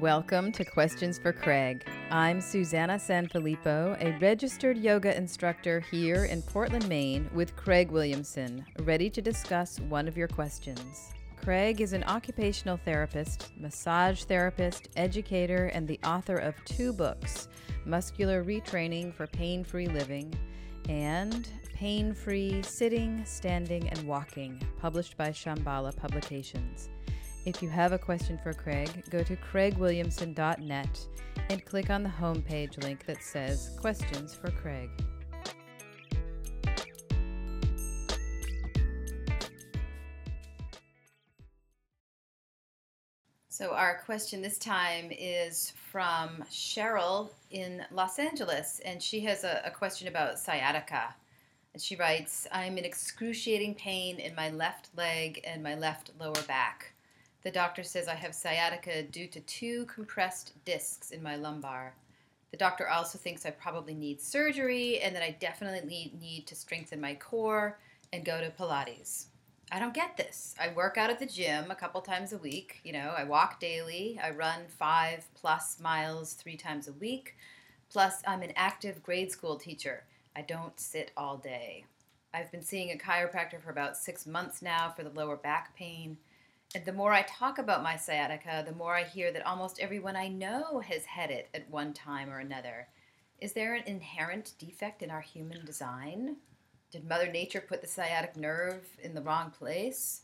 Welcome 0.00 0.52
to 0.52 0.62
Questions 0.62 1.18
for 1.18 1.32
Craig. 1.32 1.88
I'm 2.10 2.42
Susanna 2.42 2.96
Sanfilippo, 2.96 3.96
a 3.98 4.18
registered 4.18 4.76
yoga 4.76 5.16
instructor 5.16 5.80
here 5.80 6.26
in 6.26 6.42
Portland, 6.42 6.86
Maine, 6.86 7.30
with 7.32 7.56
Craig 7.56 7.90
Williamson, 7.90 8.62
ready 8.80 9.08
to 9.08 9.22
discuss 9.22 9.80
one 9.80 10.06
of 10.06 10.14
your 10.14 10.28
questions. 10.28 11.14
Craig 11.42 11.80
is 11.80 11.94
an 11.94 12.04
occupational 12.04 12.76
therapist, 12.76 13.52
massage 13.58 14.24
therapist, 14.24 14.90
educator, 14.96 15.70
and 15.72 15.88
the 15.88 15.98
author 16.04 16.36
of 16.36 16.62
two 16.66 16.92
books 16.92 17.48
Muscular 17.86 18.44
Retraining 18.44 19.14
for 19.14 19.26
Pain 19.26 19.64
Free 19.64 19.86
Living 19.86 20.30
and 20.90 21.48
Pain 21.72 22.12
Free 22.12 22.60
Sitting, 22.60 23.24
Standing, 23.24 23.88
and 23.88 24.06
Walking, 24.06 24.60
published 24.78 25.16
by 25.16 25.30
Shambhala 25.30 25.96
Publications. 25.96 26.90
If 27.46 27.62
you 27.62 27.68
have 27.68 27.92
a 27.92 27.98
question 27.98 28.40
for 28.42 28.52
Craig, 28.52 29.04
go 29.08 29.22
to 29.22 29.36
craigwilliamson.net 29.36 31.06
and 31.48 31.64
click 31.64 31.90
on 31.90 32.02
the 32.02 32.08
homepage 32.08 32.82
link 32.82 33.06
that 33.06 33.22
says 33.22 33.70
Questions 33.80 34.34
for 34.34 34.50
Craig. 34.50 34.90
So, 43.48 43.70
our 43.70 44.02
question 44.04 44.42
this 44.42 44.58
time 44.58 45.12
is 45.16 45.72
from 45.92 46.44
Cheryl 46.50 47.30
in 47.52 47.84
Los 47.92 48.18
Angeles, 48.18 48.80
and 48.84 49.00
she 49.00 49.20
has 49.20 49.44
a, 49.44 49.62
a 49.64 49.70
question 49.70 50.08
about 50.08 50.40
sciatica. 50.40 51.14
And 51.74 51.80
she 51.80 51.94
writes 51.94 52.48
I'm 52.50 52.76
in 52.76 52.84
excruciating 52.84 53.76
pain 53.76 54.18
in 54.18 54.34
my 54.34 54.50
left 54.50 54.88
leg 54.96 55.42
and 55.46 55.62
my 55.62 55.76
left 55.76 56.10
lower 56.18 56.42
back. 56.48 56.92
The 57.46 57.52
doctor 57.52 57.84
says 57.84 58.08
I 58.08 58.16
have 58.16 58.34
sciatica 58.34 59.04
due 59.04 59.28
to 59.28 59.38
two 59.38 59.84
compressed 59.84 60.52
discs 60.64 61.12
in 61.12 61.22
my 61.22 61.36
lumbar. 61.36 61.94
The 62.50 62.56
doctor 62.56 62.88
also 62.88 63.18
thinks 63.18 63.46
I 63.46 63.50
probably 63.50 63.94
need 63.94 64.20
surgery 64.20 64.98
and 64.98 65.14
that 65.14 65.22
I 65.22 65.36
definitely 65.38 66.12
need 66.20 66.48
to 66.48 66.56
strengthen 66.56 67.00
my 67.00 67.14
core 67.14 67.78
and 68.12 68.24
go 68.24 68.40
to 68.40 68.50
Pilates. 68.50 69.26
I 69.70 69.78
don't 69.78 69.94
get 69.94 70.16
this. 70.16 70.56
I 70.60 70.72
work 70.74 70.98
out 70.98 71.08
at 71.08 71.20
the 71.20 71.24
gym 71.24 71.70
a 71.70 71.76
couple 71.76 72.00
times 72.00 72.32
a 72.32 72.38
week. 72.38 72.80
You 72.82 72.94
know, 72.94 73.14
I 73.16 73.22
walk 73.22 73.60
daily. 73.60 74.18
I 74.20 74.30
run 74.30 74.62
five 74.66 75.24
plus 75.36 75.78
miles 75.78 76.32
three 76.32 76.56
times 76.56 76.88
a 76.88 76.94
week. 76.94 77.36
Plus, 77.92 78.22
I'm 78.26 78.42
an 78.42 78.54
active 78.56 79.04
grade 79.04 79.30
school 79.30 79.54
teacher. 79.54 80.02
I 80.34 80.42
don't 80.42 80.80
sit 80.80 81.12
all 81.16 81.36
day. 81.36 81.84
I've 82.34 82.50
been 82.50 82.64
seeing 82.64 82.90
a 82.90 82.98
chiropractor 82.98 83.60
for 83.62 83.70
about 83.70 83.96
six 83.96 84.26
months 84.26 84.62
now 84.62 84.90
for 84.90 85.04
the 85.04 85.10
lower 85.10 85.36
back 85.36 85.76
pain. 85.76 86.16
And 86.74 86.84
the 86.84 86.92
more 86.92 87.12
I 87.12 87.22
talk 87.22 87.58
about 87.58 87.82
my 87.82 87.96
sciatica, 87.96 88.64
the 88.66 88.74
more 88.74 88.96
I 88.96 89.04
hear 89.04 89.32
that 89.32 89.46
almost 89.46 89.80
everyone 89.80 90.16
I 90.16 90.28
know 90.28 90.80
has 90.80 91.04
had 91.04 91.30
it 91.30 91.48
at 91.54 91.70
one 91.70 91.92
time 91.92 92.28
or 92.28 92.38
another. 92.38 92.88
Is 93.40 93.52
there 93.52 93.74
an 93.74 93.84
inherent 93.86 94.54
defect 94.58 95.02
in 95.02 95.10
our 95.10 95.20
human 95.20 95.64
design? 95.64 96.36
Did 96.90 97.08
Mother 97.08 97.30
Nature 97.30 97.60
put 97.60 97.82
the 97.82 97.86
sciatic 97.86 98.36
nerve 98.36 98.86
in 99.02 99.14
the 99.14 99.22
wrong 99.22 99.50
place? 99.50 100.22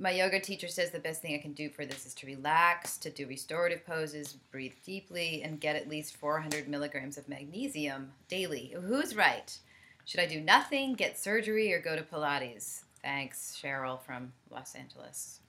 My 0.00 0.10
yoga 0.12 0.38
teacher 0.38 0.68
says 0.68 0.92
the 0.92 1.00
best 1.00 1.20
thing 1.20 1.34
I 1.34 1.42
can 1.42 1.54
do 1.54 1.68
for 1.68 1.84
this 1.84 2.06
is 2.06 2.14
to 2.14 2.26
relax, 2.26 2.96
to 2.98 3.10
do 3.10 3.26
restorative 3.26 3.84
poses, 3.84 4.34
breathe 4.52 4.74
deeply, 4.86 5.42
and 5.42 5.60
get 5.60 5.74
at 5.74 5.88
least 5.88 6.16
400 6.16 6.68
milligrams 6.68 7.18
of 7.18 7.28
magnesium 7.28 8.12
daily. 8.28 8.74
Who's 8.80 9.16
right? 9.16 9.58
Should 10.04 10.20
I 10.20 10.26
do 10.26 10.40
nothing, 10.40 10.94
get 10.94 11.18
surgery, 11.18 11.72
or 11.72 11.80
go 11.80 11.96
to 11.96 12.02
Pilates? 12.02 12.84
Thanks, 13.02 13.58
Cheryl 13.60 14.00
from 14.00 14.32
Los 14.50 14.76
Angeles. 14.76 15.40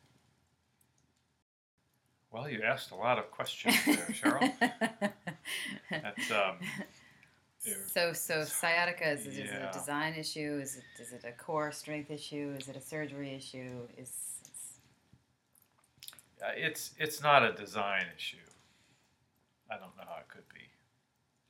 Well, 2.31 2.47
you 2.49 2.61
asked 2.61 2.91
a 2.91 2.95
lot 2.95 3.17
of 3.17 3.31
questions 3.31 3.75
there, 3.85 3.95
Cheryl. 4.11 4.53
That's 5.91 6.31
um. 6.31 6.57
So, 7.87 8.13
so 8.13 8.45
sciatica 8.45 9.11
is, 9.11 9.27
is 9.27 9.37
it 9.37 9.49
a 9.51 9.69
design 9.73 10.13
issue? 10.13 10.59
Is 10.61 10.77
it 10.77 11.01
is 11.01 11.11
it 11.11 11.25
a 11.25 11.31
core 11.33 11.71
strength 11.71 12.09
issue? 12.11 12.55
Is 12.57 12.69
it 12.69 12.75
a 12.77 12.81
surgery 12.81 13.33
issue? 13.35 13.87
Is 13.97 14.11
it's, 14.45 14.79
uh, 16.41 16.51
It's 16.55 16.91
it's 16.97 17.21
not 17.21 17.43
a 17.43 17.51
design 17.51 18.05
issue. 18.15 18.37
I 19.69 19.73
don't 19.75 19.95
know 19.97 20.03
how 20.07 20.19
it 20.19 20.27
could 20.29 20.47
be. 20.53 20.61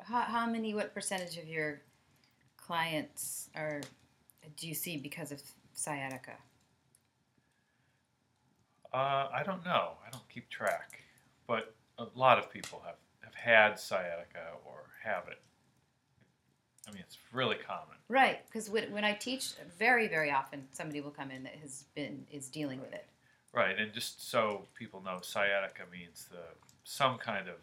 how, 0.04 0.22
how 0.22 0.48
many? 0.48 0.74
What 0.74 0.94
percentage 0.94 1.38
of 1.38 1.48
your 1.48 1.82
clients 2.58 3.50
are 3.56 3.82
do 4.58 4.68
you 4.68 4.74
see 4.74 4.98
because 4.98 5.32
of 5.32 5.42
sciatica? 5.74 6.34
Uh, 8.94 9.28
I 9.34 9.44
don't 9.46 9.64
know. 9.64 9.94
I 10.06 10.10
don't 10.12 10.28
keep 10.30 10.50
track, 10.50 11.04
but 11.48 11.76
a 11.98 12.06
lot 12.16 12.40
of 12.40 12.52
people 12.52 12.82
have 12.86 12.96
have 13.22 13.36
had 13.36 13.80
sciatica 13.80 14.54
or 14.66 14.86
have 15.04 15.28
it. 15.28 15.40
I 16.88 16.92
mean, 16.92 17.04
it's 17.06 17.18
really 17.32 17.58
common. 17.58 17.98
Right, 18.08 18.44
because 18.48 18.70
when, 18.70 18.92
when 18.92 19.04
I 19.04 19.14
teach, 19.14 19.54
very 19.78 20.08
very 20.08 20.32
often 20.32 20.68
somebody 20.72 21.02
will 21.02 21.12
come 21.12 21.30
in 21.30 21.44
that 21.44 21.56
has 21.62 21.86
been 21.94 22.26
is 22.32 22.50
dealing 22.50 22.80
with 22.80 22.94
it. 22.94 23.06
Right, 23.54 23.78
and 23.78 23.94
just 23.94 24.30
so 24.30 24.68
people 24.78 25.02
know, 25.04 25.20
sciatica 25.22 25.84
means 25.92 26.28
the 26.32 26.44
some 26.84 27.18
kind 27.18 27.48
of 27.48 27.58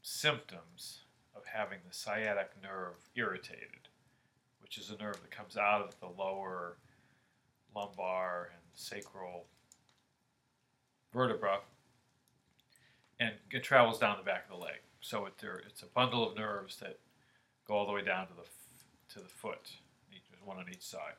symptoms 0.00 1.00
of 1.34 1.42
having 1.44 1.78
the 1.86 1.94
sciatic 1.94 2.50
nerve 2.62 2.94
irritated, 3.14 3.88
which 4.60 4.78
is 4.78 4.90
a 4.90 4.96
nerve 4.96 5.20
that 5.20 5.30
comes 5.30 5.56
out 5.56 5.82
of 5.82 6.00
the 6.00 6.22
lower 6.22 6.78
lumbar 7.74 8.50
and 8.52 8.61
sacral 8.74 9.46
vertebra 11.12 11.60
and 13.22 13.32
it 13.52 13.62
travels 13.62 13.98
down 13.98 14.16
the 14.18 14.24
back 14.24 14.44
of 14.50 14.58
the 14.58 14.62
leg. 14.62 14.80
So 15.00 15.26
it, 15.26 15.34
there, 15.38 15.62
it's 15.66 15.82
a 15.82 15.86
bundle 15.86 16.28
of 16.28 16.36
nerves 16.36 16.76
that 16.78 16.98
go 17.66 17.74
all 17.74 17.86
the 17.86 17.92
way 17.92 18.02
down 18.02 18.26
to 18.28 18.34
the 18.34 18.48
to 19.14 19.20
the 19.20 19.28
foot, 19.28 19.70
each, 20.10 20.22
one 20.44 20.56
on 20.56 20.66
each 20.70 20.82
side. 20.82 21.14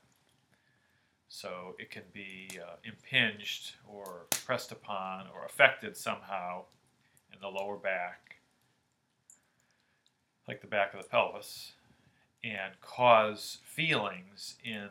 So 1.30 1.76
it 1.78 1.92
can 1.92 2.04
be 2.12 2.50
uh, 2.60 2.76
impinged 2.84 3.74
or 3.88 4.26
pressed 4.46 4.72
upon 4.72 5.28
or 5.34 5.46
affected 5.46 5.96
somehow 5.96 6.64
in 7.32 7.40
the 7.40 7.48
lower 7.48 7.78
back, 7.78 8.38
like 10.48 10.62
the 10.62 10.68
back 10.68 10.94
of 10.94 11.04
the 11.04 11.08
pelvis, 11.08 11.74
and 12.44 12.74
cause 12.82 13.60
feelings 13.64 14.56
in 14.64 14.90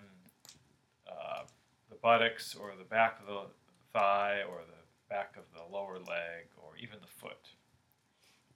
buttocks 2.02 2.54
or 2.54 2.72
the 2.76 2.84
back 2.84 3.18
of 3.20 3.26
the 3.26 3.42
thigh 3.92 4.40
or 4.48 4.58
the 4.66 4.82
back 5.08 5.34
of 5.36 5.44
the 5.54 5.72
lower 5.74 5.98
leg 5.98 6.46
or 6.56 6.76
even 6.80 6.98
the 7.00 7.06
foot. 7.06 7.48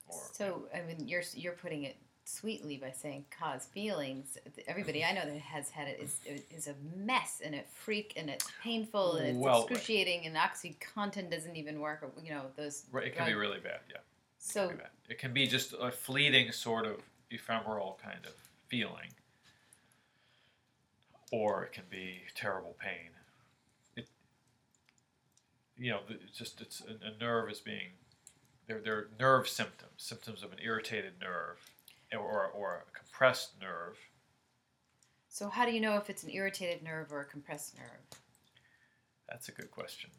Or, 0.09 0.21
So 0.33 0.65
I 0.75 0.83
mean, 0.83 1.07
you're 1.09 1.23
you're 1.35 1.53
putting 1.53 1.85
it 1.85 1.97
sweetly 2.25 2.77
by 2.77 2.91
saying 2.91 3.25
cause 3.31 3.67
feelings. 3.67 4.37
Everybody 4.67 5.05
I 5.05 5.13
know 5.13 5.25
that 5.25 5.39
has 5.39 5.71
had 5.71 5.89
it 5.89 6.01
is 6.01 6.21
is 6.55 6.67
a 6.67 6.75
mess 6.97 7.41
and 7.45 7.55
a 7.55 7.63
freak 7.73 8.15
and 8.17 8.29
it's 8.29 8.51
painful 8.63 9.17
and 9.17 9.29
it's 9.29 9.39
Well, 9.39 9.63
excruciating 9.63 10.27
and 10.27 10.37
OxyContin 10.37 11.31
doesn't 11.31 11.57
even 11.57 11.81
work. 11.81 12.03
Or, 12.03 12.11
you 12.23 12.31
know 12.31 12.43
those. 12.57 12.85
Right, 12.91 13.07
it 13.07 13.17
can 13.17 13.27
be 13.27 13.35
really 13.35 13.61
bad, 13.61 13.81
yeah. 13.89 13.99
So 14.39 14.65
It 14.65 14.79
can. 14.79 14.81
It 15.09 15.19
can 15.19 15.33
be 15.33 15.47
just 15.47 15.73
a 15.81 15.91
fleeting 15.91 16.51
sort 16.53 16.87
of 16.87 16.97
ephemeral 17.31 17.99
kind 18.03 18.25
of 18.27 18.33
feeling, 18.69 19.11
or 21.31 21.65
it 21.65 21.73
can 21.73 21.85
be 21.91 22.23
terrible 22.35 22.77
pain. 22.81 23.11
You 25.79 25.93
know, 25.93 26.01
it's 26.09 26.37
just 26.37 26.61
it's 26.61 26.83
a, 26.83 26.93
a 27.07 27.19
nerve 27.19 27.51
is 27.51 27.61
being, 27.61 27.93
they're, 28.67 28.81
they're 28.81 29.09
nerve 29.19 29.49
symptoms, 29.49 29.93
symptoms 29.99 30.43
of 30.43 30.53
an 30.53 30.59
irritated 30.63 31.15
nerve, 31.21 31.59
or, 32.13 32.19
or, 32.21 32.47
or 32.49 32.85
a 32.89 32.99
compressed 32.99 33.53
nerve. 33.61 33.99
so 35.29 35.49
how 35.49 35.67
do 35.67 35.73
you 35.73 35.81
know 35.81 35.97
if 35.97 36.09
it's 36.09 36.23
an 36.23 36.31
irritated 36.31 36.83
nerve 36.83 37.13
or 37.13 37.21
a 37.21 37.25
compressed 37.25 37.77
nerve? 37.77 38.21
That's 39.29 39.49
a 39.49 39.53
good 39.53 39.71
question. 39.71 40.11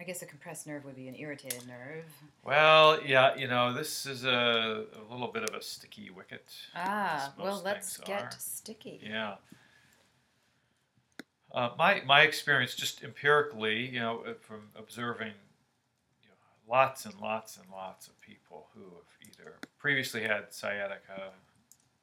I 0.00 0.04
guess 0.04 0.22
a 0.22 0.26
compressed 0.26 0.66
nerve 0.66 0.84
would 0.84 0.96
be 0.96 1.06
an 1.08 1.14
irritated 1.14 1.66
nerve. 1.68 2.04
Well, 2.42 3.00
yeah, 3.04 3.36
you 3.36 3.46
know, 3.46 3.72
this 3.72 4.06
is 4.06 4.24
a, 4.24 4.86
a 5.08 5.12
little 5.12 5.28
bit 5.28 5.48
of 5.48 5.54
a 5.54 5.62
sticky 5.62 6.10
wicket. 6.10 6.52
Ah, 6.74 7.32
well, 7.38 7.62
let's 7.64 7.98
get 7.98 8.22
are. 8.22 8.30
sticky. 8.36 9.00
Yeah. 9.04 9.36
Uh, 11.54 11.70
my 11.78 12.02
my 12.04 12.22
experience, 12.22 12.74
just 12.74 13.04
empirically, 13.04 13.86
you 13.86 14.00
know, 14.00 14.24
uh, 14.26 14.32
from 14.40 14.62
observing, 14.76 15.32
you 16.20 16.28
know, 16.28 16.74
lots 16.74 17.04
and 17.04 17.14
lots 17.20 17.56
and 17.56 17.66
lots 17.70 18.08
of 18.08 18.20
people 18.20 18.66
who 18.74 18.82
have 18.82 19.30
either 19.30 19.52
previously 19.78 20.22
had 20.22 20.52
sciatica, 20.52 21.30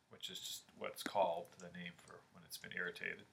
which 0.10 0.30
is 0.30 0.40
just 0.40 0.62
what's 0.80 1.04
called 1.04 1.48
the 1.60 1.66
name 1.78 1.92
for 2.02 2.14
when 2.34 2.42
it's 2.46 2.56
been 2.56 2.72
irritated, 2.78 3.26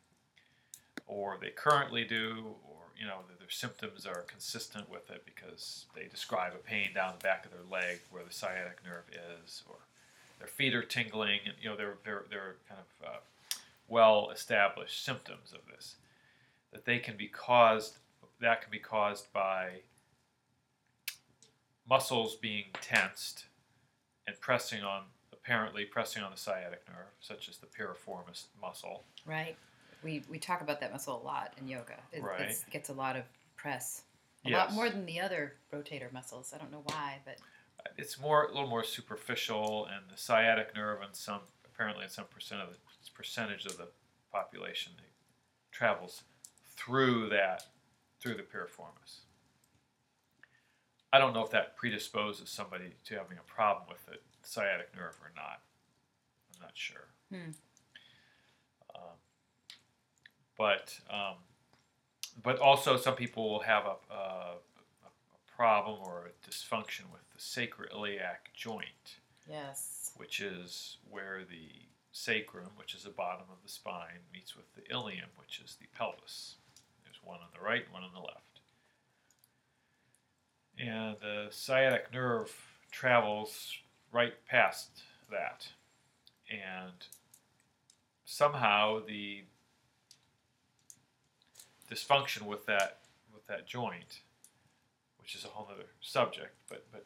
or 1.06 1.38
they 1.40 1.50
currently 1.50 2.02
do, 2.02 2.46
or 2.68 2.78
you 2.98 3.06
know, 3.06 3.18
their 3.38 3.48
symptoms 3.48 4.04
are 4.04 4.22
consistent 4.22 4.90
with 4.90 5.08
it 5.10 5.22
because 5.24 5.86
they 5.94 6.06
describe 6.10 6.52
a 6.52 6.68
pain 6.68 6.88
down 6.96 7.14
the 7.16 7.22
back 7.22 7.44
of 7.44 7.52
their 7.52 7.60
leg 7.70 8.00
where 8.10 8.24
the 8.24 8.34
sciatic 8.34 8.78
nerve 8.84 9.04
is, 9.44 9.62
or 9.68 9.76
their 10.40 10.48
feet 10.48 10.74
are 10.74 10.82
tingling, 10.82 11.38
and 11.44 11.54
you 11.62 11.68
know, 11.68 11.76
they're 11.76 11.98
they're, 12.04 12.24
they're 12.28 12.56
kind 12.68 12.80
of 12.80 13.08
uh, 13.08 13.18
well 13.86 14.30
established 14.34 15.04
symptoms 15.04 15.52
of 15.52 15.60
this 15.72 15.94
that 16.72 16.84
they 16.84 16.98
can 16.98 17.16
be 17.16 17.28
caused 17.28 17.96
that 18.40 18.62
can 18.62 18.70
be 18.70 18.78
caused 18.78 19.32
by 19.32 19.80
muscles 21.88 22.36
being 22.36 22.66
tensed 22.80 23.46
and 24.28 24.40
pressing 24.40 24.82
on, 24.84 25.02
apparently 25.32 25.84
pressing 25.84 26.22
on 26.22 26.30
the 26.30 26.36
sciatic 26.36 26.82
nerve, 26.86 27.08
such 27.18 27.48
as 27.48 27.56
the 27.58 27.66
piriformis 27.66 28.44
muscle. 28.60 29.02
Right. 29.26 29.56
We, 30.04 30.22
we 30.28 30.38
talk 30.38 30.60
about 30.60 30.78
that 30.80 30.92
muscle 30.92 31.20
a 31.20 31.24
lot 31.24 31.52
in 31.58 31.66
yoga. 31.66 31.96
It 32.12 32.22
Right. 32.22 32.54
gets 32.70 32.90
a 32.90 32.92
lot 32.92 33.16
of 33.16 33.24
press. 33.56 34.04
A 34.44 34.50
Yes. 34.50 34.56
lot 34.68 34.72
more 34.74 34.88
than 34.88 35.04
the 35.06 35.18
other 35.18 35.56
rotator 35.72 36.12
muscles. 36.12 36.52
I 36.54 36.58
don't 36.58 36.70
know 36.70 36.82
why, 36.84 37.18
but 37.24 37.38
It's 37.96 38.20
more 38.20 38.44
a 38.44 38.48
little 38.48 38.68
more 38.68 38.84
superficial, 38.84 39.86
and 39.86 40.08
the 40.10 40.16
sciatic 40.16 40.74
nerve, 40.76 41.00
and 41.00 41.16
some 41.16 41.40
apparently 41.64 42.04
in 42.04 42.10
some 42.10 42.26
percent 42.26 42.60
of 42.60 42.70
the 42.72 42.78
percentage 43.14 43.66
of 43.66 43.76
the 43.78 43.88
population, 44.30 44.92
travels 45.72 46.22
through 46.78 47.28
that 47.30 47.64
through 48.20 48.34
the 48.34 48.42
piriformis. 48.42 49.20
I 51.12 51.18
don't 51.18 51.32
know 51.32 51.44
if 51.44 51.50
that 51.50 51.76
predisposes 51.76 52.50
somebody 52.50 52.94
to 53.04 53.14
having 53.14 53.38
a 53.38 53.42
problem 53.42 53.84
with 53.88 54.04
the 54.06 54.18
sciatic 54.42 54.94
nerve 54.94 55.16
or 55.22 55.32
not. 55.34 55.60
I'm 56.54 56.62
not 56.62 56.72
sure. 56.74 57.08
Hmm. 57.30 57.50
Um, 58.94 59.16
but 60.56 60.98
um, 61.10 61.36
but 62.42 62.58
also 62.58 62.96
some 62.96 63.14
people 63.14 63.48
will 63.48 63.60
have 63.60 63.84
a, 63.84 64.12
a, 64.12 64.54
a 65.04 65.56
problem 65.56 65.98
or 66.02 66.26
a 66.26 66.48
dysfunction 66.50 67.04
with 67.12 67.22
the 67.32 67.38
sacroiliac 67.38 68.52
joint, 68.54 69.16
yes. 69.48 70.12
which 70.16 70.40
is 70.40 70.98
where 71.10 71.42
the 71.48 71.70
sacrum, 72.12 72.70
which 72.76 72.94
is 72.94 73.04
the 73.04 73.10
bottom 73.10 73.46
of 73.50 73.62
the 73.62 73.68
spine, 73.68 74.20
meets 74.32 74.56
with 74.56 74.66
the 74.74 74.82
ilium, 74.92 75.28
which 75.36 75.60
is 75.64 75.76
the 75.80 75.86
pelvis. 75.96 76.56
There's 77.18 77.28
one 77.28 77.40
on 77.40 77.48
the 77.54 77.64
right, 77.64 77.84
one 77.92 78.02
on 78.02 78.10
the 78.12 78.20
left. 78.20 78.60
And 80.78 81.16
the 81.20 81.50
sciatic 81.50 82.12
nerve 82.12 82.54
travels 82.90 83.72
right 84.12 84.34
past 84.48 84.90
that. 85.30 85.66
And 86.50 86.94
somehow 88.24 89.00
the 89.06 89.44
dysfunction 91.90 92.42
with 92.42 92.66
that 92.66 92.98
with 93.32 93.46
that 93.46 93.66
joint, 93.66 94.20
which 95.20 95.34
is 95.34 95.44
a 95.44 95.48
whole 95.48 95.68
other 95.72 95.86
subject, 96.00 96.54
but 96.68 96.86
but 96.92 97.04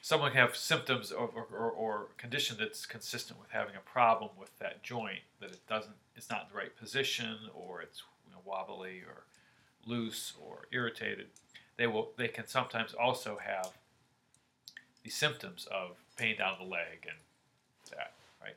someone 0.00 0.30
can 0.32 0.40
have 0.40 0.56
symptoms 0.56 1.12
or, 1.12 1.28
or, 1.28 1.70
or, 1.70 2.08
condition 2.16 2.56
that's 2.58 2.86
consistent 2.86 3.38
with 3.38 3.50
having 3.50 3.76
a 3.76 3.80
problem 3.80 4.30
with 4.36 4.58
that 4.58 4.82
joint 4.82 5.20
that 5.40 5.50
it 5.50 5.64
doesn't 5.68 5.94
it's 6.16 6.28
not 6.28 6.42
in 6.42 6.46
the 6.52 6.58
right 6.58 6.76
position 6.76 7.36
or 7.54 7.80
it's 7.80 8.02
you 8.26 8.32
know, 8.32 8.40
wobbly 8.44 9.02
or 9.06 9.24
loose 9.86 10.32
or 10.40 10.66
irritated 10.72 11.26
they 11.76 11.86
will 11.86 12.10
they 12.16 12.28
can 12.28 12.46
sometimes 12.46 12.94
also 12.94 13.38
have 13.44 13.70
the 15.02 15.10
symptoms 15.10 15.66
of 15.72 15.96
pain 16.16 16.36
down 16.38 16.56
the 16.58 16.64
leg 16.66 17.06
and 17.08 17.18
that 17.90 18.12
right 18.40 18.56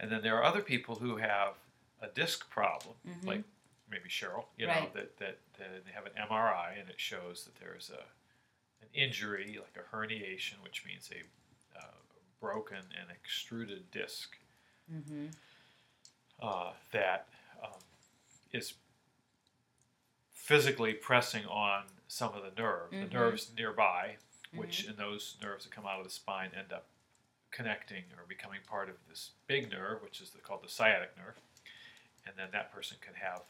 and 0.00 0.10
then 0.12 0.20
there 0.22 0.36
are 0.36 0.44
other 0.44 0.60
people 0.60 0.96
who 0.96 1.16
have 1.16 1.54
a 2.02 2.08
disc 2.08 2.48
problem 2.50 2.94
Mhm. 3.06 3.26
like 3.26 3.42
maybe 3.90 4.08
Cheryl 4.08 4.44
you 4.56 4.66
know 4.66 4.72
Right. 4.72 4.92
that, 4.94 5.16
that 5.18 5.38
that 5.58 5.84
they 5.86 5.92
have 5.92 6.06
an 6.06 6.12
MRI 6.28 6.78
and 6.78 6.88
it 6.90 7.00
shows 7.00 7.44
that 7.44 7.56
there's 7.58 7.90
a 7.90 8.02
an 8.82 8.88
injury 8.94 9.58
like 9.60 9.76
a 9.82 9.96
herniation 9.96 10.62
which 10.62 10.84
means 10.84 11.10
a 11.10 11.78
uh, 11.78 11.82
broken 12.40 12.78
and 13.00 13.10
extruded 13.10 13.90
disc 13.90 14.36
Mm-hmm. 14.92 15.26
uh, 16.40 16.72
that 16.92 17.28
um, 17.62 17.80
is 18.52 18.74
physically 20.52 20.94
pressing 20.94 21.44
on 21.44 21.84
some 22.08 22.32
of 22.32 22.42
the 22.42 22.50
nerve. 22.60 22.90
Mhm. 22.90 23.08
The 23.10 23.14
nerves 23.14 23.52
nearby, 23.54 24.16
which 24.54 24.84
in 24.84 24.96
those 24.96 25.36
nerves 25.42 25.64
that 25.64 25.70
come 25.74 25.84
out 25.86 25.98
of 25.98 26.04
the 26.04 26.10
spine 26.10 26.52
end 26.54 26.72
up 26.72 26.86
connecting 27.50 28.04
or 28.16 28.24
becoming 28.26 28.62
part 28.62 28.88
of 28.88 28.96
this 29.08 29.32
big 29.46 29.70
nerve, 29.70 30.02
which 30.02 30.22
is 30.22 30.30
the, 30.30 30.38
called 30.38 30.62
the 30.62 30.68
sciatic 30.70 31.14
nerve. 31.18 31.38
And 32.24 32.34
then 32.38 32.48
that 32.52 32.72
person 32.72 32.96
can 33.02 33.12
have 33.14 33.42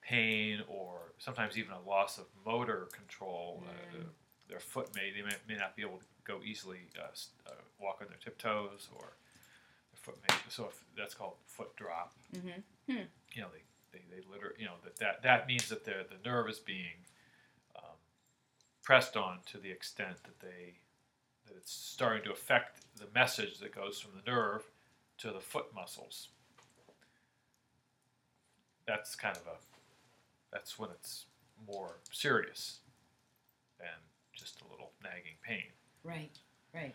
pain 0.00 0.62
or 0.68 1.12
sometimes 1.18 1.58
even 1.58 1.72
a 1.72 1.80
loss 1.80 2.18
of 2.18 2.26
motor 2.46 2.86
control. 2.92 3.64
Uh, 3.66 3.96
Mm. 3.98 4.10
their 4.46 4.60
foot 4.60 4.94
may 4.94 5.10
they 5.10 5.22
may, 5.22 5.36
may 5.48 5.56
not 5.56 5.74
be 5.76 5.82
able 5.82 5.98
to 5.98 6.04
go 6.24 6.40
easily 6.44 6.88
uh, 6.98 7.08
uh, 7.46 7.54
walk 7.80 8.00
on 8.00 8.06
their 8.08 8.16
tiptoes 8.18 8.88
or 8.94 9.02
their 9.90 9.96
foot 10.00 10.16
may 10.22 10.34
so 10.48 10.66
if, 10.68 10.84
that's 10.96 11.14
called 11.14 11.36
foot 11.46 11.74
drop 11.76 12.14
Mm-hmm. 12.32 12.60
you 12.86 13.42
know, 13.42 13.48
they, 13.52 13.62
they, 13.92 14.00
they 14.10 14.22
literally, 14.30 14.54
you 14.58 14.66
know, 14.66 14.74
that, 14.84 14.96
that, 14.98 15.22
that 15.22 15.46
means 15.46 15.68
that 15.68 15.84
the, 15.84 16.06
the 16.08 16.28
nerve 16.28 16.48
is 16.48 16.58
being 16.58 17.06
um, 17.76 17.96
pressed 18.82 19.16
on 19.16 19.38
to 19.46 19.58
the 19.58 19.70
extent 19.70 20.16
that 20.24 20.40
they, 20.40 20.74
that 21.46 21.56
it's 21.56 21.72
starting 21.72 22.22
to 22.24 22.32
affect 22.32 22.80
the 22.96 23.06
message 23.14 23.58
that 23.58 23.74
goes 23.74 24.00
from 24.00 24.12
the 24.14 24.30
nerve 24.30 24.62
to 25.18 25.30
the 25.30 25.40
foot 25.40 25.66
muscles. 25.74 26.28
That's 28.86 29.14
kind 29.14 29.36
of 29.36 29.42
a, 29.42 29.56
that's 30.52 30.78
when 30.78 30.90
it's 30.90 31.26
more 31.66 31.96
serious 32.10 32.78
than 33.78 33.88
just 34.32 34.60
a 34.62 34.70
little 34.70 34.92
nagging 35.02 35.36
pain. 35.42 35.72
Right. 36.04 36.38
Right. 36.74 36.94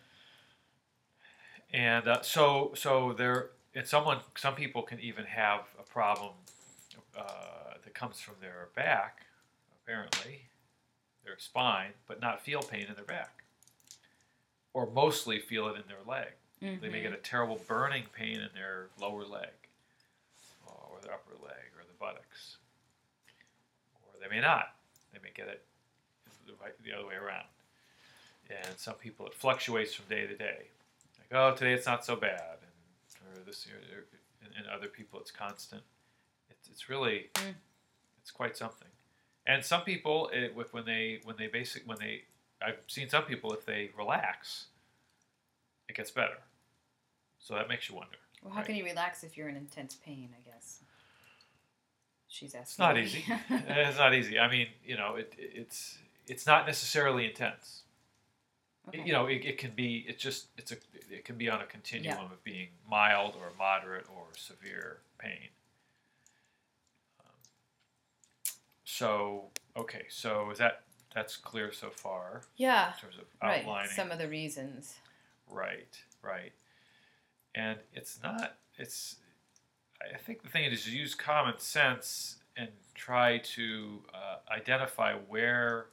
And 1.71 2.07
uh, 2.07 2.21
so, 2.21 2.71
so 2.75 3.13
there, 3.13 3.49
and 3.75 3.87
someone, 3.87 4.19
some 4.37 4.55
people 4.55 4.83
can 4.83 4.99
even 4.99 5.25
have 5.25 5.61
a 5.79 5.83
problem 5.83 6.33
uh, 7.17 7.73
that 7.83 7.93
comes 7.93 8.19
from 8.19 8.35
their 8.41 8.69
back, 8.75 9.25
apparently, 9.83 10.47
their 11.25 11.37
spine, 11.37 11.91
but 12.07 12.21
not 12.21 12.41
feel 12.41 12.61
pain 12.61 12.85
in 12.87 12.95
their 12.95 13.05
back, 13.05 13.43
or 14.73 14.89
mostly 14.89 15.39
feel 15.39 15.67
it 15.67 15.75
in 15.75 15.83
their 15.87 16.03
leg. 16.05 16.33
They 16.81 16.89
may 16.89 17.01
get 17.01 17.13
a 17.13 17.17
terrible 17.17 17.59
burning 17.67 18.05
pain 18.15 18.35
in 18.35 18.49
their 18.53 18.87
lower 18.99 19.23
leg, 19.23 19.51
or 20.65 20.99
their 21.01 21.13
upper 21.13 21.33
leg, 21.43 21.71
or 21.77 21.83
the 21.85 21.97
buttocks, 21.99 22.57
or 23.95 24.19
they 24.21 24.33
may 24.33 24.41
not. 24.41 24.75
They 25.11 25.19
may 25.21 25.31
get 25.35 25.47
it 25.47 25.63
the, 26.47 26.93
other 26.97 27.05
way 27.05 27.15
around. 27.15 27.45
And 28.49 28.77
some 28.77 28.95
people, 28.95 29.27
it 29.27 29.33
fluctuates 29.33 29.93
from 29.93 30.05
day 30.09 30.25
to 30.25 30.35
day. 30.35 30.67
Like, 31.19 31.31
oh, 31.31 31.55
today 31.55 31.73
it's 31.73 31.85
not 31.85 32.05
so 32.05 32.15
bad, 32.15 32.57
and 32.61 33.39
or 33.39 33.45
this 33.45 33.65
year, 33.65 33.77
and, 34.43 34.53
and 34.57 34.67
other 34.67 34.87
people 34.87 35.19
it's 35.19 35.31
constant. 35.31 35.83
It's, 36.73 36.89
really, 36.89 37.29
Mm. 37.35 37.53
it's 38.21 38.31
quite 38.31 38.57
something. 38.57 38.87
And 39.45 39.63
some 39.63 39.81
people, 39.83 40.29
it, 40.33 40.55
with 40.55 40.73
when 40.73 40.85
they 40.85 41.19
when 41.23 41.35
they 41.37 41.47
basic 41.47 41.85
when 41.87 41.97
they, 41.99 42.23
I've 42.65 42.79
seen 42.87 43.09
some 43.09 43.23
people 43.25 43.53
if 43.53 43.65
they 43.65 43.91
relax, 43.97 44.67
it 45.87 45.95
gets 45.95 46.09
better. 46.11 46.37
So 47.39 47.53
that 47.55 47.67
makes 47.69 47.89
you 47.89 47.95
wonder. 47.95 48.17
Well, 48.41 48.53
how 48.53 48.59
Right. 48.59 48.67
can 48.67 48.75
you 48.75 48.85
relax 48.85 49.23
if 49.23 49.37
you're 49.37 49.49
in 49.49 49.55
intense 49.55 49.95
pain? 49.95 50.29
I 50.37 50.41
guess. 50.49 50.79
She's 52.27 52.55
asking. 52.55 52.61
It's 52.61 52.79
not 52.79 52.95
me. 52.95 53.03
easy. 53.03 53.25
it's 53.49 53.97
not 53.97 54.13
easy. 54.15 54.39
I 54.39 54.49
mean, 54.49 54.67
you 54.83 54.97
know, 54.97 55.15
it, 55.15 55.33
it's 55.37 55.99
it's 56.25 56.47
not 56.47 56.65
necessarily 56.65 57.25
intense. 57.25 57.83
Okay. 58.87 59.03
You 59.05 59.13
know, 59.13 59.27
it, 59.27 59.45
it 59.45 59.57
can 59.57 59.71
be. 59.71 60.05
It's 60.07 60.21
just 60.23 60.47
it's 60.57 60.71
a 60.71 60.77
it 61.11 61.25
can 61.25 61.37
be 61.37 61.49
on 61.49 61.61
a 61.61 61.65
continuum 61.65 62.31
of 62.31 62.43
being 62.43 62.69
mild 62.89 63.35
or 63.35 63.51
moderate 63.57 64.07
or 64.09 64.23
severe 64.37 64.99
pain. 65.19 65.49
Um, 67.19 67.25
so 68.97 69.49
okay, 69.75 70.05
so 70.09 70.51
is 70.51 70.59
that 70.59 70.83
that's 71.13 71.35
clear 71.37 71.71
so 71.71 71.89
far 71.89 72.41
Yeah. 72.57 72.93
in 72.93 72.99
terms 72.99 73.17
of 73.17 73.25
Right. 73.41 73.59
outlining? 73.61 73.91
Some 73.91 74.11
of 74.11 74.17
the 74.17 74.27
reasons. 74.27 74.95
Right, 75.47 76.01
right. 76.21 76.53
And 77.55 77.79
it's 77.93 78.21
not, 78.23 78.57
it's, 78.77 79.17
I 80.01 80.17
think 80.17 80.41
the 80.41 80.49
thing 80.49 80.65
is 80.65 80.83
to 80.85 80.91
use 80.91 81.13
common 81.13 81.59
sense 81.59 82.37
and 82.57 82.69
try 82.95 83.37
to 83.39 84.03
uh, 84.13 84.37
identify 84.51 85.13
where 85.15 85.87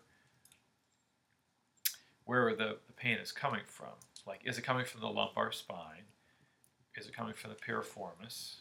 where 2.25 2.55
the, 2.55 2.79
the 2.87 2.93
pain 2.93 3.19
is 3.19 3.33
coming 3.33 3.63
from. 3.67 3.93
Like, 4.25 4.41
is 4.45 4.57
it 4.57 4.63
coming 4.63 4.85
from 4.85 5.01
the 5.01 5.09
lumbar 5.09 5.51
spine? 5.51 6.05
Is 6.95 7.07
it 7.09 7.15
coming 7.15 7.35
from 7.35 7.51
the 7.51 7.57
piriformis? 7.57 8.55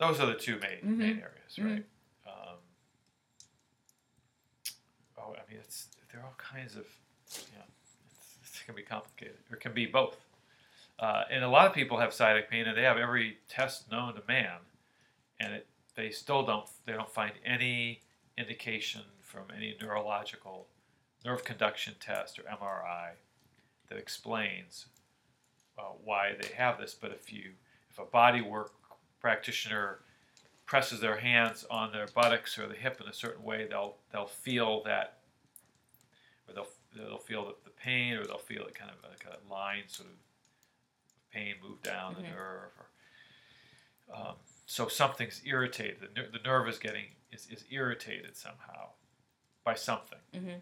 Those 0.00 0.18
are 0.18 0.26
the 0.26 0.34
two 0.34 0.58
main, 0.58 0.98
main 0.98 1.16
Mhm. 1.18 1.22
areas, 1.22 1.56
Mhm. 1.56 1.64
right? 1.66 1.84
Um, 2.26 2.58
oh, 5.18 5.34
I 5.34 5.50
mean, 5.50 5.60
it's 5.60 5.88
there 6.10 6.22
are 6.22 6.24
all 6.26 6.34
kinds 6.38 6.74
of, 6.74 6.86
you 7.52 7.58
know, 7.58 7.64
it's, 8.42 8.60
it 8.62 8.64
can 8.64 8.74
be 8.74 8.82
complicated, 8.82 9.36
or 9.50 9.56
it 9.56 9.60
can 9.60 9.74
be 9.74 9.84
both. 9.86 10.16
Uh, 10.98 11.24
and 11.30 11.44
a 11.44 11.48
lot 11.48 11.66
of 11.66 11.74
people 11.74 11.98
have 11.98 12.12
sciatic 12.14 12.48
pain, 12.50 12.66
and 12.66 12.76
they 12.76 12.82
have 12.82 12.96
every 12.96 13.38
test 13.48 13.90
known 13.90 14.14
to 14.14 14.22
man, 14.26 14.58
and 15.38 15.52
it, 15.52 15.66
they 15.94 16.10
still 16.10 16.44
don't 16.44 16.68
they 16.86 16.92
don't 16.94 17.12
find 17.12 17.32
any 17.44 18.00
indication 18.38 19.02
from 19.20 19.50
any 19.54 19.76
neurological 19.80 20.66
nerve 21.26 21.44
conduction 21.44 21.94
test 22.00 22.38
or 22.38 22.42
MRI 22.44 23.16
that 23.88 23.98
explains 23.98 24.86
uh, 25.78 25.82
why 26.02 26.34
they 26.40 26.48
have 26.54 26.78
this. 26.78 26.94
But 26.94 27.12
if 27.12 27.30
you 27.32 27.52
if 27.90 27.98
a 27.98 28.04
body 28.04 28.40
work 28.40 28.72
practitioner 29.20 29.98
presses 30.66 31.00
their 31.00 31.16
hands 31.18 31.64
on 31.70 31.92
their 31.92 32.06
buttocks 32.14 32.58
or 32.58 32.68
the 32.68 32.74
hip 32.74 33.00
in 33.00 33.08
a 33.08 33.12
certain 33.12 33.42
way, 33.44 33.66
they'll 33.68 33.96
they'll 34.12 34.26
feel 34.26 34.82
that 34.84 35.18
or 36.48 36.54
they'll 36.54 36.68
they'll 36.94 37.18
feel 37.18 37.44
the, 37.44 37.54
the 37.64 37.70
pain, 37.70 38.14
or 38.14 38.24
they'll 38.24 38.38
feel 38.38 38.64
it 38.66 38.74
kind 38.74 38.90
of 38.90 39.08
like 39.10 39.24
a 39.26 39.52
line 39.52 39.84
sort 39.86 40.08
of 40.08 40.14
pain 41.32 41.54
move 41.62 41.80
down 41.82 42.14
the 42.14 42.22
Mhm. 42.22 42.30
nerve. 42.34 42.70
Or, 42.78 42.86
um, 44.14 44.36
so 44.66 44.88
something's 44.88 45.40
irritated. 45.44 46.00
The, 46.00 46.08
ner- 46.20 46.30
the 46.30 46.38
nerve 46.40 46.68
is 46.68 46.78
getting 46.78 47.06
is, 47.32 47.46
is 47.48 47.64
irritated 47.70 48.36
somehow 48.36 48.90
by 49.64 49.74
something, 49.74 50.18
hmm 50.32 50.56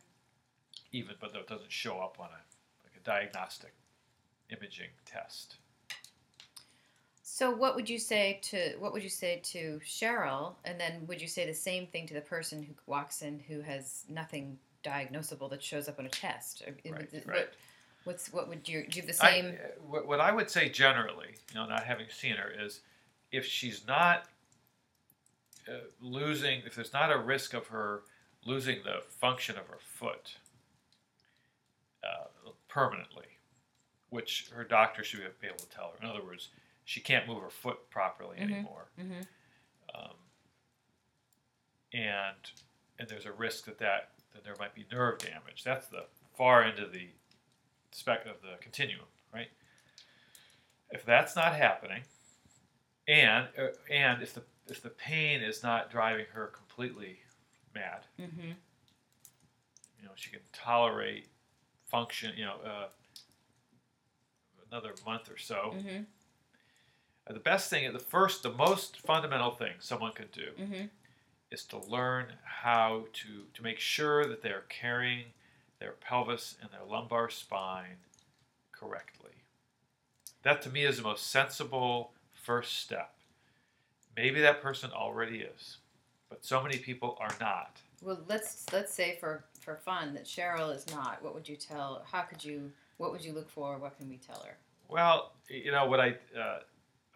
even 0.90 1.14
but 1.20 1.32
though 1.34 1.40
it 1.40 1.46
doesn't 1.48 1.70
show 1.72 1.98
up 1.98 2.18
on 2.18 2.26
a 2.28 2.40
like 2.84 2.96
a 2.96 3.00
diagnostic 3.04 3.74
imaging 4.50 4.88
test. 5.04 5.56
So 7.38 7.52
what 7.52 7.76
would 7.76 7.88
you 7.88 8.00
say 8.00 8.40
to 8.50 8.74
what 8.80 8.92
would 8.92 9.04
you 9.04 9.08
say 9.08 9.38
to 9.44 9.80
Cheryl, 9.84 10.54
and 10.64 10.80
then 10.80 11.06
would 11.06 11.20
you 11.22 11.28
say 11.28 11.46
the 11.46 11.54
same 11.54 11.86
thing 11.86 12.04
to 12.08 12.14
the 12.14 12.20
person 12.20 12.60
who 12.60 12.72
walks 12.86 13.22
in 13.22 13.38
who 13.38 13.60
has 13.60 14.02
nothing 14.08 14.58
diagnosable 14.82 15.48
that 15.50 15.62
shows 15.62 15.88
up 15.88 16.00
on 16.00 16.06
a 16.06 16.08
test? 16.08 16.64
Right, 16.66 17.08
what- 17.12 17.26
right. 17.26 17.48
What's 18.02 18.32
what 18.32 18.48
would 18.48 18.68
you 18.68 18.88
do 18.88 19.02
the 19.02 19.12
same? 19.12 19.50
uh, 19.50 19.68
what, 19.86 20.08
what 20.08 20.18
I 20.18 20.32
would 20.32 20.50
say 20.50 20.68
generally, 20.68 21.36
you 21.52 21.54
know, 21.54 21.66
not 21.66 21.84
having 21.84 22.06
seen 22.10 22.34
her, 22.34 22.50
is 22.50 22.80
if 23.30 23.44
she's 23.44 23.86
not 23.86 24.24
uh, 25.68 25.74
losing, 26.00 26.62
if 26.66 26.74
there's 26.74 26.92
not 26.92 27.12
a 27.12 27.18
risk 27.18 27.54
of 27.54 27.68
her 27.68 28.02
losing 28.46 28.82
the 28.82 29.02
function 29.20 29.56
of 29.56 29.68
her 29.68 29.78
foot 29.78 30.38
uh, 32.02 32.50
permanently, 32.66 33.28
which 34.10 34.50
her 34.52 34.64
doctor 34.64 35.04
should 35.04 35.20
be 35.40 35.46
able 35.46 35.58
to 35.58 35.68
tell 35.68 35.92
her. 35.92 36.04
In 36.04 36.10
other 36.10 36.24
words, 36.24 36.48
she 36.88 37.00
can't 37.02 37.26
move 37.28 37.42
her 37.42 37.50
foot 37.50 37.90
properly 37.90 38.38
Mhm. 38.38 38.42
anymore, 38.44 38.88
hmm 38.96 39.20
um, 39.94 40.14
and 41.92 42.50
and 42.98 43.08
there's 43.08 43.26
a 43.26 43.32
risk 43.32 43.66
that, 43.66 43.78
that 43.78 44.10
that 44.32 44.42
there 44.42 44.56
might 44.58 44.74
be 44.74 44.86
nerve 44.90 45.18
damage. 45.18 45.64
That's 45.64 45.86
the 45.88 46.06
far 46.34 46.62
end 46.64 46.78
of 46.78 46.92
the 46.92 47.10
spec 47.90 48.24
of 48.24 48.40
the 48.40 48.56
continuum, 48.60 49.06
right? 49.34 49.50
If 50.90 51.04
that's 51.04 51.36
not 51.36 51.54
happening, 51.54 52.04
and 53.06 53.48
uh, 53.58 53.68
and 53.90 54.22
if 54.22 54.32
the 54.32 54.44
if 54.66 54.80
the 54.82 54.90
pain 54.90 55.42
is 55.42 55.62
not 55.62 55.90
driving 55.90 56.26
her 56.32 56.46
completely 56.46 57.20
mad, 57.74 58.06
hmm 58.16 58.52
you 59.98 60.04
know, 60.04 60.12
she 60.14 60.30
can 60.30 60.40
tolerate 60.52 61.28
function, 61.86 62.32
you 62.36 62.44
know, 62.46 62.60
uh, 62.64 62.88
another 64.70 64.94
month 65.04 65.30
or 65.30 65.36
so. 65.36 65.74
hmm 65.74 65.88
Uh, 65.88 66.02
the 67.34 67.40
best 67.40 67.70
thing, 67.70 67.92
the 67.92 67.98
first, 67.98 68.42
the 68.42 68.52
most 68.52 69.00
fundamental 69.00 69.50
thing 69.50 69.74
someone 69.80 70.12
can 70.12 70.28
do 70.32 70.64
hmm 70.64 70.84
is 71.50 71.64
to 71.64 71.78
learn 71.78 72.26
how 72.44 73.04
to 73.12 73.44
to 73.54 73.62
make 73.62 73.78
sure 73.78 74.26
that 74.26 74.42
they're 74.42 74.64
carrying 74.68 75.24
their 75.80 75.92
pelvis 75.92 76.56
and 76.60 76.70
their 76.70 76.84
lumbar 76.86 77.30
spine 77.30 77.96
correctly. 78.72 79.30
That 80.42 80.62
to 80.62 80.70
me 80.70 80.84
is 80.84 80.98
the 80.98 81.02
most 81.02 81.30
sensible 81.30 82.12
first 82.32 82.78
step. 82.80 83.14
Maybe 84.16 84.40
that 84.40 84.60
person 84.60 84.90
already 84.92 85.38
is, 85.38 85.78
but 86.28 86.44
so 86.44 86.62
many 86.62 86.78
people 86.78 87.16
are 87.20 87.34
not. 87.40 87.80
Well, 88.02 88.20
let's 88.28 88.66
let's 88.72 88.92
say 88.92 89.16
for 89.20 89.44
for 89.60 89.76
fun 89.76 90.14
that 90.14 90.24
Cheryl 90.24 90.74
is 90.74 90.86
not. 90.90 91.22
What 91.22 91.34
would 91.34 91.48
you 91.48 91.56
tell? 91.56 92.04
How 92.10 92.22
could 92.22 92.44
you? 92.44 92.70
What 92.98 93.12
would 93.12 93.24
you 93.24 93.32
look 93.32 93.48
for? 93.48 93.78
What 93.78 93.96
can 93.96 94.08
we 94.08 94.16
tell 94.16 94.42
her? 94.44 94.56
Well, 94.88 95.32
you 95.48 95.70
know 95.70 95.86
what 95.86 96.00
I 96.00 96.16
uh, 96.38 96.60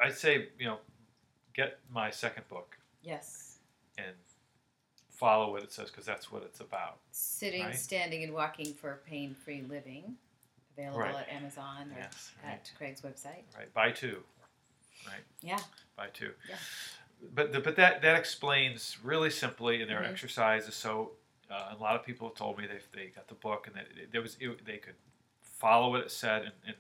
I 0.01 0.11
say, 0.11 0.49
you 0.59 0.67
know, 0.67 0.79
get 1.55 1.79
my 1.91 2.11
second 2.11 2.49
book 2.49 2.77
Yes, 3.03 3.59
and 3.99 4.15
follow 5.11 5.51
what 5.53 5.63
it 5.63 5.73
says 5.73 5.91
because 5.91 6.07
that's 6.07 6.31
what 6.33 6.43
it's 6.43 6.61
about. 6.61 6.99
sitting, 7.11 7.63
Right. 7.65 7.75
standing, 7.75 8.23
and 8.25 8.33
walking 8.33 8.75
for 8.75 9.03
pain-free 9.07 9.63
living, 9.63 10.17
available 10.77 11.01
Right. 11.01 11.15
at 11.17 11.29
Amazon 11.29 11.93
or 11.93 11.99
Yes, 11.99 12.33
right. 12.43 12.53
at 12.55 12.73
Craig's 12.77 13.03
website. 13.03 13.45
Right, 13.57 13.73
buy 13.75 13.91
two, 13.93 14.25
right? 15.07 15.23
Yeah. 15.41 15.59
Buy 15.97 16.09
two. 16.09 16.35
Yeah. 16.49 16.57
But 17.35 17.53
the, 17.53 17.61
but 17.61 17.77
that 17.77 18.03
that 18.03 18.17
explains 18.19 18.99
really 19.05 19.31
simply 19.31 19.81
in 19.83 19.87
their 19.89 20.01
Mhm. 20.01 20.11
exercises. 20.11 20.75
So 20.75 21.17
uh, 21.51 21.75
a 21.77 21.77
lot 21.77 21.95
of 21.95 22.05
people 22.05 22.29
have 22.29 22.37
told 22.37 22.59
me 22.59 22.67
they 22.67 22.81
they 22.93 23.09
got 23.11 23.29
the 23.29 23.35
book 23.35 23.67
and 23.69 23.77
that 23.77 23.87
it, 23.97 24.11
there 24.11 24.23
was 24.23 24.37
it, 24.41 24.65
they 24.65 24.79
could 24.79 24.97
follow 25.43 25.91
what 25.91 26.01
it 26.01 26.11
said 26.11 26.43
and, 26.43 26.55
and 26.67 26.77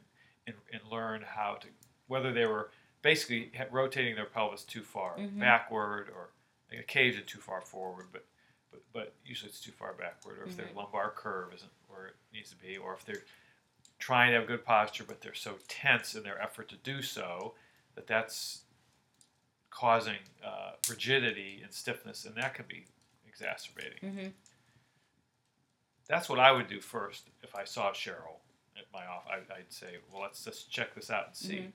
and 0.48 0.56
and 0.72 0.82
learn 0.90 1.22
how 1.22 1.54
to 1.56 1.68
whether 2.08 2.32
they 2.32 2.46
were 2.46 2.72
basically 3.02 3.50
rotating 3.70 4.14
their 4.14 4.26
pelvis 4.26 4.62
too 4.64 4.82
far 4.82 5.16
Mhm. 5.18 5.38
backward 5.40 6.08
or 6.10 6.30
like 6.70 6.80
occasionally 6.80 7.26
too 7.26 7.40
far 7.40 7.60
forward, 7.60 8.06
but 8.12 8.24
but 8.70 8.80
but 8.92 9.14
usually 9.24 9.50
it's 9.50 9.60
too 9.60 9.72
far 9.72 9.92
backward, 9.92 10.38
or 10.38 10.44
if 10.44 10.56
their 10.56 10.66
Mhm. 10.66 10.76
lumbar 10.76 11.10
curve 11.10 11.52
isn't 11.54 11.72
where 11.88 12.06
it 12.06 12.16
needs 12.32 12.50
to 12.50 12.56
be, 12.56 12.76
or 12.78 12.94
if 12.94 13.04
they're 13.04 13.24
trying 13.98 14.32
to 14.32 14.38
have 14.38 14.46
good 14.48 14.64
posture 14.64 15.04
but 15.04 15.20
they're 15.20 15.34
so 15.34 15.58
tense 15.68 16.14
in 16.14 16.22
their 16.22 16.40
effort 16.40 16.68
to 16.68 16.76
do 16.76 17.02
so 17.02 17.54
that 17.94 18.06
that's 18.06 18.62
causing 19.70 20.18
uh, 20.44 20.72
rigidity 20.88 21.60
and 21.62 21.72
stiffness, 21.72 22.24
and 22.24 22.34
that 22.36 22.54
could 22.54 22.68
be 22.68 22.84
exacerbating. 23.26 23.98
hmm 24.00 24.28
That's 26.08 26.28
what 26.28 26.38
I 26.38 26.52
would 26.52 26.68
do 26.68 26.80
first 26.80 27.28
if 27.42 27.54
I 27.54 27.64
saw 27.64 27.90
Cheryl 27.92 28.40
at 28.76 28.84
my 28.92 29.06
office. 29.06 29.30
I, 29.50 29.54
I'd 29.58 29.72
say, 29.72 29.96
well, 30.10 30.22
let's 30.22 30.44
just 30.44 30.70
check 30.70 30.94
this 30.94 31.10
out 31.10 31.26
and 31.28 31.36
see. 31.36 31.58
Mhm. 31.58 31.72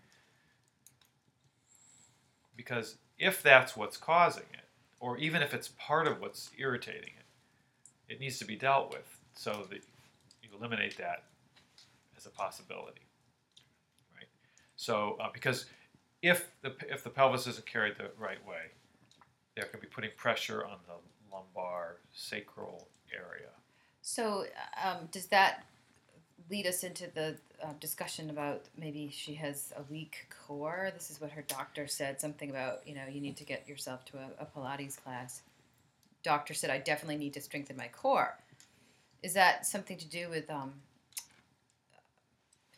Because 2.58 2.98
if 3.18 3.42
that's 3.42 3.78
what's 3.78 3.96
causing 3.96 4.44
it, 4.54 4.66
or 5.00 5.18
even 5.18 5.42
if 5.42 5.54
it's 5.54 5.70
part 5.78 6.08
of 6.08 6.20
what's 6.20 6.50
irritating 6.58 7.12
it, 7.18 8.14
it 8.14 8.20
needs 8.20 8.40
to 8.40 8.46
be 8.46 8.56
dealt 8.56 8.92
with 8.92 9.20
so 9.34 9.66
that 9.70 9.82
you 10.42 10.50
eliminate 10.58 10.98
that 10.98 11.24
as 12.18 12.26
a 12.26 12.30
possibility. 12.32 13.02
Right? 14.16 14.28
So, 14.76 15.18
uh, 15.22 15.30
because 15.34 15.66
if 16.22 16.50
the, 16.62 16.74
if 16.90 17.04
the 17.04 17.10
pelvis 17.10 17.48
isn't 17.48 17.66
carried 17.66 17.96
the 17.98 18.10
right 18.18 18.46
way, 18.46 18.72
there 19.56 19.66
can 19.66 19.80
be 19.80 19.88
putting 19.88 20.12
pressure 20.18 20.66
on 20.66 20.78
the 20.88 20.94
lumbar 21.34 21.98
sacral 22.14 22.88
area. 23.14 23.50
So, 24.02 24.46
um, 24.84 25.10
does 25.12 25.28
that 25.28 25.66
lead 26.50 26.68
us 26.68 26.84
into 26.84 27.08
the 27.14 27.36
uh, 27.64 27.74
discussion 27.80 28.30
about 28.30 28.64
maybe 28.78 29.10
she 29.12 29.34
has 29.36 29.74
a 29.78 29.84
weak 29.92 30.28
core? 30.30 30.92
This 30.94 31.12
is 31.12 31.20
what 31.20 31.32
her 31.32 31.44
doctor 31.48 31.88
said. 31.88 32.22
Something 32.22 32.50
about 32.50 32.88
you 32.88 32.96
know 32.96 33.04
you 33.10 33.22
need 33.22 33.38
to 33.38 33.44
get 33.44 33.68
yourself 33.68 34.06
to 34.06 34.18
a, 34.18 34.44
a 34.44 34.46
Pilates 34.46 35.02
class. 35.02 35.42
Doctor 36.24 36.54
said 36.54 36.70
I 36.70 36.80
definitely 36.80 37.18
need 37.18 37.34
to 37.34 37.42
strengthen 37.42 37.78
my 37.78 37.88
core. 37.88 38.38
Is 39.24 39.34
that 39.34 39.66
something 39.66 39.98
to 39.98 40.08
do 40.08 40.30
with 40.30 40.50
um, 40.50 40.74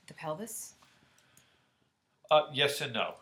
the 0.08 0.14
pelvis? 0.14 0.74
Uh, 2.32 2.44
yes 2.54 2.82
and 2.82 2.94
no. 2.94 3.16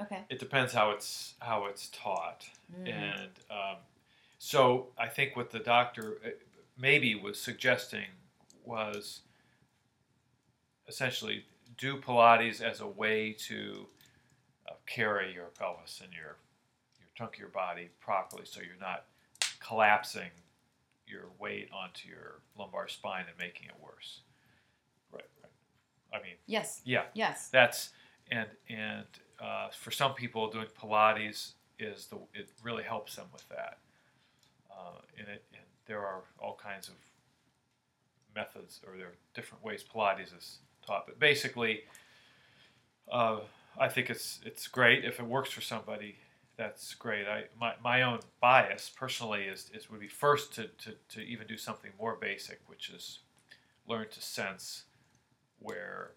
Okay. 0.00 0.22
It 0.28 0.38
depends 0.38 0.72
how 0.72 0.90
it's 0.90 1.34
how 1.38 1.66
it's 1.66 1.88
taught. 1.88 2.46
Mm. 2.80 2.92
And 2.92 3.30
um, 3.50 3.76
so 4.38 4.88
I 4.98 5.06
think 5.08 5.36
what 5.36 5.50
the 5.50 5.60
doctor 5.60 6.18
uh, 6.24 6.30
maybe 6.78 7.14
was 7.14 7.40
suggesting 7.40 8.06
was 8.64 9.20
essentially 10.88 11.44
do 11.76 11.96
Pilates 11.98 12.60
as 12.60 12.80
a 12.80 12.86
way 12.86 13.32
to 13.46 13.86
uh, 14.68 14.74
carry 14.86 15.32
your 15.32 15.46
pelvis 15.58 16.00
and 16.02 16.12
your 16.12 16.36
your 16.98 17.08
trunk 17.16 17.34
of 17.34 17.40
your 17.40 17.48
body 17.48 17.90
properly, 18.00 18.44
so 18.44 18.60
you're 18.60 18.80
not 18.80 19.04
collapsing 19.60 20.30
your 21.06 21.26
weight 21.38 21.68
onto 21.72 22.08
your 22.08 22.40
lumbar 22.58 22.88
spine 22.88 23.24
and 23.28 23.38
making 23.38 23.66
it 23.66 23.74
worse. 23.82 24.20
Right. 25.12 25.24
right. 25.42 25.52
I 26.20 26.22
mean, 26.22 26.36
Yes. 26.46 26.80
yeah 26.84 27.04
Yes. 27.14 27.48
that's 27.50 27.90
and 28.30 28.48
and 28.68 29.06
uh, 29.40 29.68
for 29.70 29.90
some 29.90 30.14
people 30.14 30.50
doing 30.50 30.66
pilates 30.80 31.52
is 31.78 32.06
the 32.06 32.16
it 32.34 32.48
really 32.62 32.84
helps 32.84 33.16
them 33.16 33.26
with 33.32 33.46
that 33.48 33.78
uh, 34.70 34.98
and 35.18 35.28
it 35.28 35.44
and 35.52 35.62
there 35.86 36.00
are 36.00 36.22
all 36.38 36.58
kinds 36.62 36.88
of 36.88 36.94
methods 38.34 38.80
or 38.86 38.96
there 38.96 39.08
are 39.08 39.16
different 39.34 39.62
ways 39.64 39.84
pilates 39.84 40.36
is 40.36 40.58
taught 40.86 41.06
but 41.06 41.18
basically 41.18 41.82
uh, 43.12 43.38
i 43.78 43.88
think 43.88 44.10
it's 44.10 44.40
it's 44.44 44.68
great. 44.68 45.04
If 45.04 45.20
it 45.20 45.26
works 45.26 45.50
for 45.50 45.60
somebody 45.60 46.16
that's 46.56 46.94
great. 46.94 47.26
I 47.26 47.44
my, 47.60 47.74
my 47.82 48.02
own 48.02 48.20
bias 48.40 48.90
personally 48.94 49.42
is, 49.42 49.70
is 49.74 49.90
would 49.90 50.00
be 50.00 50.08
first 50.08 50.54
to, 50.54 50.68
to, 50.68 50.94
to 51.10 51.20
even 51.20 51.46
do 51.46 51.56
something 51.56 51.90
more 51.98 52.16
basic 52.20 52.60
which 52.66 52.90
is 52.90 53.20
learn 53.88 54.06
to 54.10 54.22
sense 54.22 54.84
where 55.58 56.12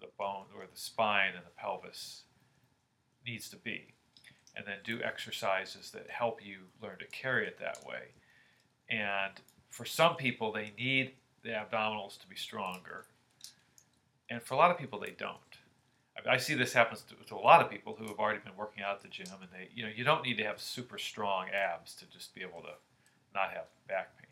the 0.00 0.08
bone 0.18 0.46
or 0.56 0.66
the 0.70 0.78
spine 0.78 1.32
and 1.36 1.44
the 1.44 1.50
pelvis 1.56 2.24
needs 3.26 3.48
to 3.50 3.56
be. 3.56 3.94
And 4.56 4.66
then 4.66 4.78
do 4.84 5.00
exercises 5.02 5.90
that 5.92 6.10
help 6.10 6.44
you 6.44 6.58
learn 6.82 6.98
to 6.98 7.06
carry 7.06 7.46
it 7.46 7.58
that 7.60 7.84
way. 7.86 8.12
And 8.88 9.32
for 9.70 9.84
some 9.84 10.16
people 10.16 10.52
they 10.52 10.72
need 10.76 11.12
the 11.42 11.50
abdominals 11.50 12.18
to 12.20 12.26
be 12.26 12.36
stronger 12.36 13.06
and 14.30 14.42
for 14.42 14.54
a 14.54 14.56
lot 14.56 14.70
of 14.70 14.78
people 14.78 14.98
they 14.98 15.14
don't 15.18 15.36
I, 16.16 16.28
mean, 16.28 16.34
I 16.34 16.38
see 16.38 16.54
this 16.54 16.72
happens 16.72 17.02
to, 17.02 17.14
to 17.28 17.34
a 17.34 17.36
lot 17.36 17.60
of 17.62 17.70
people 17.70 17.96
who 17.98 18.06
have 18.08 18.18
already 18.18 18.40
been 18.40 18.56
working 18.56 18.82
out 18.82 18.96
at 18.96 19.02
the 19.02 19.08
gym 19.08 19.26
and 19.40 19.50
they 19.52 19.68
you 19.74 19.82
know 19.82 19.90
you 19.94 20.04
don't 20.04 20.24
need 20.24 20.38
to 20.38 20.44
have 20.44 20.60
super 20.60 20.98
strong 20.98 21.48
abs 21.50 21.94
to 21.94 22.06
just 22.06 22.34
be 22.34 22.42
able 22.42 22.62
to 22.62 22.72
not 23.34 23.50
have 23.50 23.64
back 23.88 24.16
pain 24.18 24.26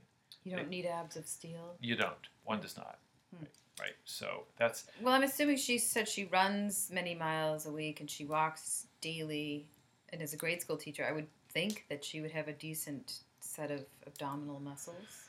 You 0.45 0.57
don't 0.57 0.69
need 0.69 0.87
abs 0.87 1.17
of 1.17 1.27
steel. 1.27 1.77
You 1.81 1.97
don't. 1.97 2.29
One 2.45 2.61
does 2.61 2.77
not. 2.77 2.99
Hmm. 3.37 3.45
Right. 3.81 3.95
So 4.05 4.45
that's 4.59 4.87
Well, 5.01 5.15
I'm 5.15 5.23
assuming 5.23 5.57
she 5.57 5.79
said 5.79 6.09
she 6.09 6.25
runs 6.27 6.91
many 6.93 7.15
miles 7.15 7.67
a 7.67 7.71
week 7.71 8.01
and 8.01 8.11
she 8.11 8.25
walks 8.25 8.87
daily. 9.01 9.69
And 10.11 10.23
as 10.23 10.33
a 10.33 10.37
grade 10.37 10.61
school 10.61 10.77
teacher, 10.77 11.07
I 11.09 11.13
would 11.13 11.27
think 11.53 11.85
that 11.89 12.05
she 12.05 12.21
would 12.21 12.33
have 12.33 12.49
a 12.49 12.53
decent 12.53 13.21
set 13.41 13.71
of 13.71 13.85
abdominal 14.07 14.59
muscles. 14.61 15.28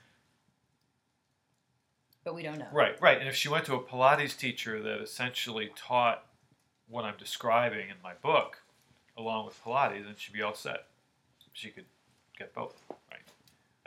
But 2.24 2.36
we 2.36 2.44
don't 2.44 2.60
know. 2.60 2.68
right. 2.72 3.00
Right. 3.02 3.18
And 3.20 3.28
if 3.28 3.36
she 3.36 3.48
went 3.50 3.66
to 3.66 3.76
a 3.76 3.80
Pilates 3.82 4.38
teacher 4.38 4.82
that 4.82 5.02
essentially 5.02 5.72
taught 5.76 6.26
what 6.88 7.06
I'm 7.06 7.18
describing 7.18 7.90
in 7.90 7.96
my 8.04 8.14
book, 8.14 8.62
along 9.18 9.46
with 9.46 9.62
Pilates, 9.64 10.04
then 10.06 10.16
she'd 10.18 10.34
be 10.34 10.42
all 10.42 10.54
set. 10.54 10.88
She 11.54 11.70
could 11.70 11.86
get 12.38 12.54
both. 12.54 12.76
Right. 13.12 13.22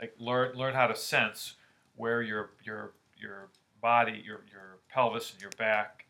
Like 0.01 0.15
learn 0.19 0.55
learn 0.55 0.73
how 0.73 0.87
to 0.87 0.95
sense 0.95 1.55
where 1.95 2.21
your 2.21 2.51
your 2.63 2.93
your 3.17 3.49
body, 3.81 4.21
your 4.25 4.41
your 4.51 4.77
pelvis 4.89 5.31
and 5.31 5.41
your 5.41 5.51
back 5.57 6.05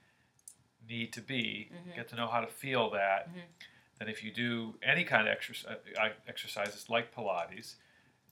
need 0.89 1.13
to 1.13 1.21
be. 1.21 1.69
Mhm. 1.73 1.95
Get 1.95 2.07
to 2.09 2.15
know 2.15 2.27
how 2.27 2.41
to 2.41 2.47
feel 2.47 2.89
that. 2.91 3.29
Mhm. 3.29 3.41
Then 3.99 4.07
if 4.09 4.23
you 4.23 4.31
do 4.31 4.75
any 4.81 5.03
kind 5.03 5.27
of 5.27 5.31
exercise, 5.33 5.77
exercises 6.27 6.89
like 6.89 7.13
Pilates, 7.13 7.75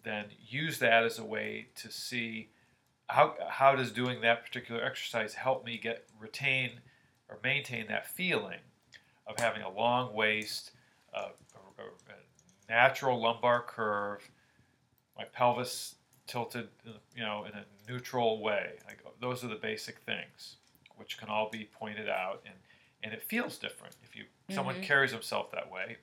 then 0.03 0.25
use 0.39 0.79
that 0.79 1.03
as 1.03 1.19
a 1.19 1.24
way 1.24 1.67
to 1.75 1.91
see 1.91 2.50
how 3.11 3.35
how 3.49 3.75
does 3.75 3.91
doing 3.91 4.21
that 4.21 4.43
particular 4.43 4.83
exercise 4.83 5.33
help 5.33 5.65
me 5.65 5.77
get 5.77 6.05
retain 6.19 6.79
or 7.29 7.39
maintain 7.43 7.87
that 7.87 8.07
feeling 8.07 8.59
of 9.27 9.37
having 9.37 9.61
a 9.61 9.69
long 9.69 10.13
waist, 10.13 10.71
uh, 11.13 11.29
a, 11.77 11.81
a, 11.81 12.15
natural 12.69 13.21
lumbar 13.21 13.61
curve, 13.61 14.29
my 15.17 15.25
pelvis 15.25 15.95
tilted, 16.25 16.69
you 17.13 17.21
know, 17.21 17.43
in 17.43 17.51
a 17.51 17.65
neutral 17.89 18.41
way. 18.41 18.71
Like 18.87 19.03
those 19.19 19.43
are 19.43 19.49
the 19.49 19.55
basic 19.55 19.99
things, 19.99 20.55
which 20.95 21.17
can 21.17 21.27
all 21.27 21.49
be 21.49 21.65
pointed 21.65 22.07
out, 22.07 22.41
and 22.45 22.55
and 23.03 23.13
it 23.13 23.23
feels 23.23 23.57
different 23.57 23.95
if 24.03 24.15
you 24.15 24.25
someone 24.49 24.75
Mhm. 24.75 24.83
carries 24.83 25.11
himself 25.11 25.51
that 25.51 25.69
way, 25.69 25.97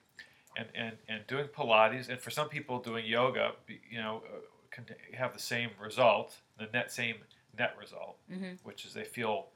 and 0.56 0.68
and 0.74 0.98
and 1.08 1.26
doing 1.26 1.48
Pilates, 1.48 2.10
and 2.10 2.20
for 2.20 2.30
some 2.30 2.50
people 2.50 2.80
doing 2.80 3.06
yoga, 3.06 3.54
you 3.66 3.98
know, 3.98 4.22
uh, 4.26 4.40
can 4.70 4.86
have 5.14 5.32
the 5.32 5.38
same 5.38 5.70
result, 5.80 6.36
the 6.58 6.68
net 6.72 6.92
same 6.92 7.16
net 7.58 7.74
result, 7.80 8.16
hmm 8.32 8.52
which 8.62 8.84
is 8.84 8.92
they 8.92 9.04
feel 9.04 9.48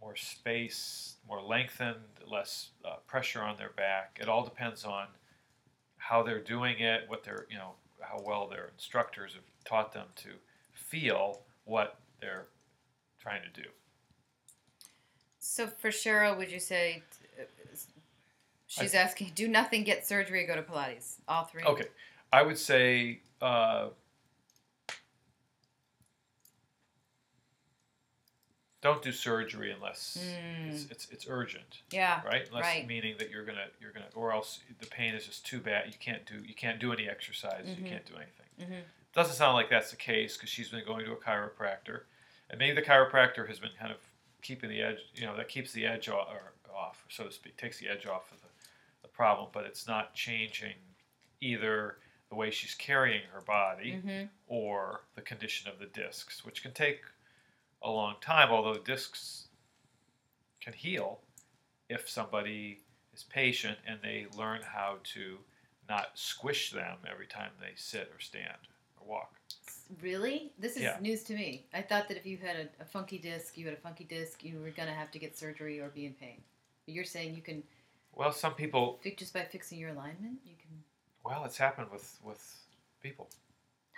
more 0.00 0.16
space, 0.16 1.16
more 1.28 1.42
lengthened, 1.42 1.96
less 2.26 2.70
uh, 2.84 2.96
pressure 3.06 3.42
on 3.42 3.56
their 3.56 3.70
back. 3.70 4.18
It 4.20 4.28
all 4.28 4.44
depends 4.44 4.84
on 4.84 5.06
how 5.96 6.22
they're 6.22 6.40
doing 6.40 6.78
it, 6.78 7.04
what 7.08 7.24
they're, 7.24 7.46
you 7.50 7.56
know, 7.56 7.72
how 8.00 8.22
well 8.24 8.48
their 8.48 8.70
instructors 8.72 9.34
have 9.34 9.42
taught 9.64 9.92
them 9.92 10.06
to 10.16 10.30
feel 10.72 11.40
what 11.64 11.98
they're 12.20 12.46
trying 13.20 13.42
to 13.42 13.62
do. 13.62 13.68
So 15.40 15.66
for 15.66 15.90
Cheryl, 15.90 16.36
would 16.36 16.50
you 16.50 16.60
say 16.60 17.02
uh, 17.38 17.44
she's 18.66 18.94
asking, 18.94 19.32
do 19.34 19.48
nothing, 19.48 19.82
get 19.82 20.06
surgery, 20.06 20.46
go 20.46 20.54
to 20.54 20.62
Pilates? 20.62 21.16
All 21.26 21.44
three. 21.44 21.64
Okay, 21.64 21.86
I 22.32 22.42
would 22.42 22.58
say 22.58 23.20
uh, 23.42 23.88
don't 28.80 29.02
do 29.02 29.10
surgery 29.10 29.72
unless 29.72 30.16
it's, 30.68 30.84
Mm. 30.84 30.90
it's 30.92 31.08
it's 31.10 31.26
urgent. 31.28 31.82
Yeah. 31.90 32.22
right? 32.24 32.46
Unless 32.48 32.64
Right. 32.64 32.86
meaning 32.86 33.16
that 33.18 33.30
you're 33.30 33.44
gonna 33.44 33.66
you're 33.80 33.92
gonna 33.92 34.08
or 34.14 34.32
else 34.32 34.60
the 34.78 34.86
pain 34.86 35.14
is 35.14 35.26
just 35.26 35.44
too 35.46 35.60
bad. 35.60 35.86
You 35.88 35.98
can't 35.98 36.24
do 36.26 36.42
you 36.46 36.54
can't 36.54 36.78
do 36.78 36.92
any 36.92 37.08
exercise. 37.08 37.66
Mhm. 37.66 37.78
You 37.78 37.84
can't 37.90 38.06
do 38.06 38.16
anything. 38.16 38.66
hmm 38.66 38.80
Doesn't 39.14 39.34
sound 39.34 39.54
like 39.54 39.68
that's 39.68 39.90
the 39.90 39.96
case 39.96 40.36
because 40.36 40.48
she's 40.50 40.68
been 40.68 40.84
going 40.84 41.04
to 41.06 41.12
a 41.12 41.16
chiropractor, 41.16 42.02
and 42.50 42.58
maybe 42.58 42.74
the 42.74 42.82
chiropractor 42.86 43.48
has 43.48 43.58
been 43.58 43.72
kind 43.78 43.90
of 43.90 43.98
keeping 44.42 44.70
the 44.70 44.80
edge. 44.80 44.98
You 45.14 45.26
know 45.26 45.36
that 45.36 45.48
keeps 45.48 45.72
the 45.72 45.84
edge 45.86 46.08
off, 46.08 46.28
or 46.30 46.52
off 46.72 47.04
so 47.08 47.24
to 47.24 47.32
speak, 47.32 47.56
takes 47.56 47.78
the 47.78 47.88
edge 47.88 48.06
off 48.06 48.30
of 48.30 48.40
the, 48.42 48.48
the 49.02 49.08
problem, 49.08 49.50
but 49.52 49.64
it's 49.64 49.86
not 49.88 50.14
changing 50.14 50.76
either 51.40 51.98
the 52.28 52.34
way 52.36 52.50
she's 52.50 52.74
carrying 52.74 53.22
her 53.32 53.40
body 53.40 53.92
hmm 53.94 54.24
or 54.46 55.02
the 55.14 55.20
condition 55.22 55.68
of 55.70 55.78
the 55.78 55.86
discs, 55.86 56.44
which 56.44 56.62
can 56.62 56.72
take 56.72 57.02
a 57.82 57.90
long 57.90 58.16
time, 58.20 58.50
although 58.50 58.78
discs 58.80 59.48
can 60.60 60.72
heal 60.72 61.20
if 61.88 62.08
somebody 62.08 62.80
is 63.14 63.24
patient 63.24 63.78
and 63.86 63.98
they 64.02 64.26
learn 64.36 64.60
how 64.62 64.96
to 65.14 65.38
not 65.88 66.08
squish 66.14 66.72
them 66.72 66.96
every 67.10 67.26
time 67.26 67.50
they 67.60 67.72
sit 67.76 68.10
or 68.14 68.20
stand 68.20 68.58
or 69.00 69.06
walk. 69.08 69.34
Really? 70.02 70.52
This 70.58 70.76
is 70.76 70.82
Yeah. 70.82 70.98
news 71.00 71.22
to 71.24 71.34
me. 71.34 71.64
I 71.72 71.80
thought 71.80 72.08
that 72.08 72.18
if 72.18 72.26
you 72.26 72.36
had 72.36 72.56
a, 72.56 72.82
a 72.82 72.84
funky 72.84 73.16
disc, 73.18 73.56
you 73.56 73.64
had 73.64 73.72
a 73.74 73.80
funky 73.80 74.04
disc, 74.04 74.44
you 74.44 74.60
were 74.60 74.70
gonna 74.70 74.92
have 74.94 75.10
to 75.12 75.18
get 75.18 75.36
surgery 75.38 75.80
or 75.80 75.88
be 75.88 76.04
in 76.04 76.12
pain. 76.14 76.42
But 76.84 76.94
you're 76.94 77.04
saying 77.04 77.34
you 77.34 77.40
can 77.42 77.62
Well, 78.12 78.32
some 78.32 78.54
people, 78.54 79.00
just 79.16 79.32
by 79.32 79.44
fixing 79.44 79.78
your 79.78 79.90
alignment. 79.90 80.40
You 80.44 80.56
can. 80.60 80.82
well, 81.24 81.44
it's 81.46 81.56
happened 81.56 81.90
with, 81.90 82.18
with 82.22 82.66
people. 83.02 83.30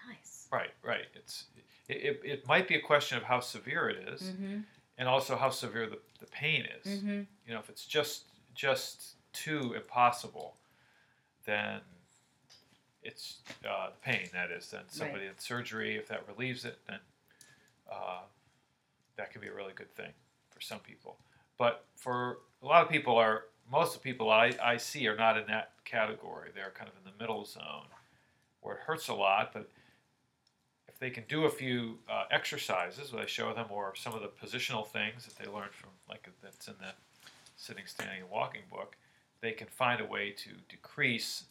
Nice. 0.08 0.46
Right, 0.52 0.70
right. 0.84 1.06
It's 1.14 1.46
it, 1.90 2.20
it, 2.24 2.46
might 2.46 2.68
be 2.68 2.76
a 2.76 2.80
question 2.80 3.18
of 3.18 3.24
how 3.24 3.40
severe 3.40 3.88
it 3.88 4.08
is, 4.08 4.22
Mm-hmm. 4.22 4.58
and 4.98 5.08
also 5.08 5.36
how 5.36 5.50
severe 5.50 5.86
the, 5.86 5.98
the 6.20 6.26
pain 6.26 6.66
is. 6.82 6.98
Mm-hmm. 6.98 7.20
you 7.46 7.52
know, 7.54 7.58
if 7.58 7.68
it's 7.68 7.86
just 7.86 8.24
just 8.54 9.14
too 9.32 9.74
impossible, 9.74 10.56
then 11.46 11.80
it's 13.02 13.38
uh, 13.68 13.90
the 13.90 14.00
pain 14.02 14.28
that 14.32 14.50
is. 14.50 14.70
Then 14.70 14.82
somebody 14.88 15.26
in 15.26 15.38
surgery, 15.38 15.96
if 15.96 16.08
that 16.08 16.24
relieves 16.28 16.64
it, 16.64 16.78
then 16.86 16.98
uh, 17.90 18.20
that 19.16 19.32
could 19.32 19.40
be 19.40 19.48
a 19.48 19.54
really 19.54 19.72
good 19.74 19.94
thing 19.94 20.12
for 20.50 20.60
some 20.60 20.80
people. 20.80 21.16
But 21.58 21.84
for 21.94 22.38
a 22.62 22.66
lot 22.66 22.82
of 22.84 22.90
people, 22.90 23.16
are 23.16 23.44
most 23.70 23.96
of 23.96 24.02
the 24.02 24.10
people 24.10 24.30
I, 24.30 24.52
I 24.62 24.76
see 24.76 25.06
are 25.08 25.16
not 25.16 25.36
in 25.38 25.46
that 25.46 25.72
category. 25.84 26.50
They're 26.54 26.72
kind 26.74 26.90
of 26.90 26.96
in 27.04 27.10
the 27.10 27.22
middle 27.22 27.44
zone 27.44 27.86
where 28.60 28.76
it 28.76 28.80
hurts 28.82 29.08
a 29.08 29.14
lot, 29.14 29.52
but 29.52 29.68
they 31.00 31.10
can 31.10 31.24
do 31.28 31.44
a 31.44 31.50
few 31.50 31.98
uh, 32.08 32.24
exercises, 32.30 33.12
what 33.12 33.22
I 33.22 33.26
show 33.26 33.52
them, 33.54 33.66
or 33.70 33.94
some 33.96 34.14
of 34.14 34.20
the 34.20 34.28
positional 34.28 34.86
things 34.86 35.24
that 35.24 35.36
they 35.36 35.50
learned 35.50 35.72
from, 35.72 35.90
like 36.08 36.28
that's 36.42 36.68
in 36.68 36.74
the 36.78 36.92
sitting, 37.56 37.84
standing, 37.86 38.20
and 38.20 38.30
walking 38.30 38.62
book, 38.70 38.96
they 39.40 39.52
can 39.52 39.66
find 39.66 40.00
a 40.00 40.04
way 40.04 40.30
to 40.30 40.50
decrease 40.68 41.44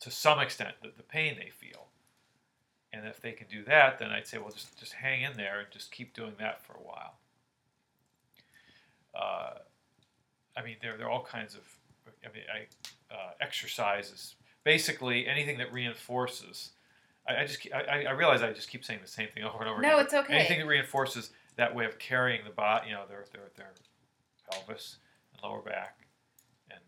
to 0.00 0.10
some 0.10 0.40
extent 0.40 0.74
the, 0.82 0.92
the 0.96 1.02
pain 1.02 1.36
they 1.38 1.50
feel. 1.50 1.86
And 2.92 3.06
if 3.06 3.20
they 3.20 3.32
can 3.32 3.46
do 3.48 3.62
that, 3.64 3.98
then 3.98 4.10
I'd 4.10 4.26
say, 4.26 4.38
well, 4.38 4.50
just 4.50 4.78
just 4.78 4.94
hang 4.94 5.22
in 5.22 5.36
there 5.36 5.60
and 5.60 5.68
just 5.70 5.90
keep 5.90 6.14
doing 6.14 6.34
that 6.38 6.64
for 6.64 6.72
a 6.72 6.82
while. 6.82 7.14
Uh, 9.14 9.58
I 10.56 10.62
mean, 10.62 10.76
there, 10.80 10.96
there 10.96 11.06
are 11.06 11.10
all 11.10 11.24
kinds 11.24 11.54
of, 11.54 11.62
I 12.24 12.32
mean, 12.32 12.44
I, 12.52 13.14
uh, 13.14 13.30
exercises. 13.40 14.36
Basically, 14.64 15.26
anything 15.26 15.58
that 15.58 15.72
reinforces. 15.72 16.70
I, 17.28 17.42
I 17.42 17.46
just, 17.46 17.66
I, 17.74 18.04
I 18.04 18.10
realize 18.12 18.42
I 18.42 18.52
just 18.52 18.68
keep 18.70 18.84
saying 18.84 19.00
the 19.02 19.08
same 19.08 19.28
thing 19.34 19.44
over 19.44 19.58
and 19.60 19.68
over 19.68 19.80
No, 19.82 19.94
again. 19.94 20.04
it's 20.04 20.14
okay. 20.14 20.34
Anything 20.34 20.60
that 20.60 20.66
reinforces 20.66 21.30
that 21.56 21.74
way 21.74 21.84
of 21.84 21.98
carrying 21.98 22.44
the 22.44 22.50
body, 22.50 22.88
you 22.88 22.94
know, 22.94 23.04
their, 23.08 23.24
their, 23.32 23.50
their 23.56 23.72
pelvis 24.50 24.96
and 25.32 25.42
lower 25.42 25.60
back 25.62 26.06
and 26.70 26.80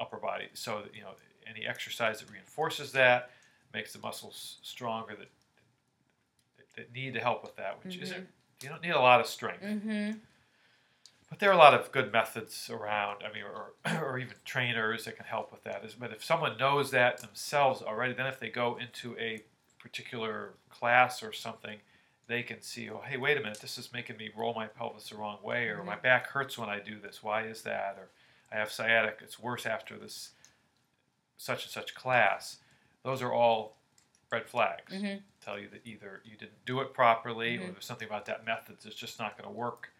upper 0.00 0.16
body. 0.16 0.46
So, 0.54 0.82
that, 0.82 0.94
you 0.94 1.02
know, 1.02 1.10
any 1.48 1.66
exercise 1.66 2.20
that 2.20 2.30
reinforces 2.30 2.92
that 2.92 3.30
makes 3.74 3.92
the 3.92 3.98
muscles 3.98 4.58
stronger 4.62 5.14
that, 5.16 5.28
that, 6.56 6.66
that 6.76 6.92
need 6.94 7.14
to 7.14 7.20
help 7.20 7.42
with 7.42 7.56
that, 7.56 7.78
which 7.84 7.96
isn't, 7.96 8.26
you 8.62 8.68
don't 8.68 8.82
need 8.82 8.90
a 8.90 9.00
lot 9.00 9.20
of 9.20 9.26
strength. 9.26 9.62
Mm-hmm. 9.64 10.12
But 11.32 11.38
there 11.38 11.48
are 11.48 11.54
a 11.54 11.56
lot 11.58 11.72
of 11.72 11.90
good 11.92 12.12
methods 12.12 12.68
around. 12.68 13.22
I 13.26 13.32
mean, 13.32 13.44
or, 13.44 13.72
or 14.04 14.18
even 14.18 14.34
trainers 14.44 15.06
that 15.06 15.16
can 15.16 15.24
help 15.24 15.50
with 15.50 15.64
that. 15.64 15.82
But 15.98 16.12
if 16.12 16.22
someone 16.22 16.58
knows 16.58 16.90
that 16.90 17.22
themselves 17.22 17.80
already, 17.80 18.12
then 18.12 18.26
if 18.26 18.38
they 18.38 18.50
go 18.50 18.76
into 18.78 19.16
a 19.18 19.40
particular 19.78 20.50
class 20.68 21.22
or 21.22 21.32
something, 21.32 21.78
they 22.26 22.42
can 22.42 22.60
see, 22.60 22.90
oh, 22.90 23.00
hey, 23.06 23.16
wait 23.16 23.38
a 23.38 23.40
minute, 23.40 23.60
this 23.62 23.78
is 23.78 23.94
making 23.94 24.18
me 24.18 24.28
roll 24.36 24.52
my 24.52 24.66
pelvis 24.66 25.08
the 25.08 25.16
wrong 25.16 25.38
way, 25.42 25.68
or 25.68 25.82
my 25.82 25.96
back 25.96 26.26
hurts 26.26 26.58
when 26.58 26.68
I 26.68 26.80
do 26.80 27.00
this. 27.00 27.22
Why 27.22 27.44
is 27.46 27.62
that? 27.62 27.96
Or 27.98 28.08
I 28.54 28.58
have 28.58 28.70
sciatic. 28.70 29.20
It's 29.22 29.38
worse 29.40 29.64
after 29.64 29.96
this 29.96 30.32
such 31.38 31.64
and 31.64 31.72
such 31.72 31.94
class. 31.94 32.58
Those 33.04 33.22
are 33.22 33.32
all 33.32 33.78
red 34.30 34.46
flags. 34.46 34.92
Mm-hmm. 34.92 35.16
Tell 35.42 35.58
you 35.58 35.68
that 35.70 35.80
either 35.86 36.20
you 36.26 36.36
didn't 36.36 36.66
do 36.66 36.80
it 36.80 36.92
properly, 36.92 37.56
or 37.56 37.60
Mhm. 37.60 37.72
there's 37.72 37.86
something 37.86 38.06
about 38.06 38.26
that 38.26 38.44
method 38.44 38.76
that's 38.84 38.94
just 38.94 39.18
not 39.18 39.38
going 39.38 39.48
to 39.48 39.58
work 39.58 39.94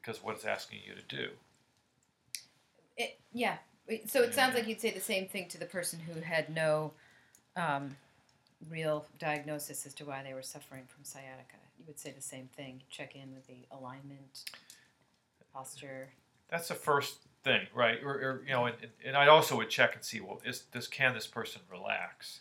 because 0.00 0.22
what 0.22 0.34
it's 0.36 0.44
asking 0.44 0.80
you 0.86 0.94
to 0.94 1.02
do. 1.16 1.28
It, 2.96 3.18
yeah. 3.32 3.56
So 4.06 4.22
it 4.22 4.34
sounds 4.34 4.54
like 4.54 4.66
you'd 4.68 4.80
say 4.80 4.90
the 4.90 5.00
same 5.00 5.26
thing 5.26 5.48
to 5.48 5.58
the 5.58 5.66
person 5.66 5.98
who 5.98 6.20
had 6.20 6.54
no 6.54 6.92
um, 7.56 7.96
real 8.68 9.06
diagnosis 9.18 9.84
as 9.86 9.94
to 9.94 10.04
why 10.04 10.22
they 10.22 10.32
were 10.34 10.42
suffering 10.42 10.82
from 10.86 11.04
sciatica. 11.04 11.56
You 11.78 11.84
would 11.86 11.98
say 11.98 12.12
the 12.12 12.22
same 12.22 12.48
thing. 12.56 12.82
Check 12.90 13.16
in 13.16 13.34
with 13.34 13.46
the 13.46 13.66
alignment, 13.76 14.44
posture. 15.52 16.10
That's 16.50 16.68
the 16.68 16.74
first 16.74 17.18
thing, 17.42 17.66
right? 17.74 17.98
Or, 18.04 18.10
or 18.12 18.42
you 18.46 18.52
know, 18.52 18.66
and, 18.66 18.76
and- 18.82 18.92
and 19.04 19.16
I 19.16 19.26
also 19.28 19.56
would 19.56 19.70
check 19.70 19.94
and 19.94 20.04
see, 20.04 20.20
well, 20.20 20.40
is 20.44 20.64
this 20.72 20.86
can 20.86 21.14
this 21.14 21.26
person 21.26 21.62
relax? 21.70 22.40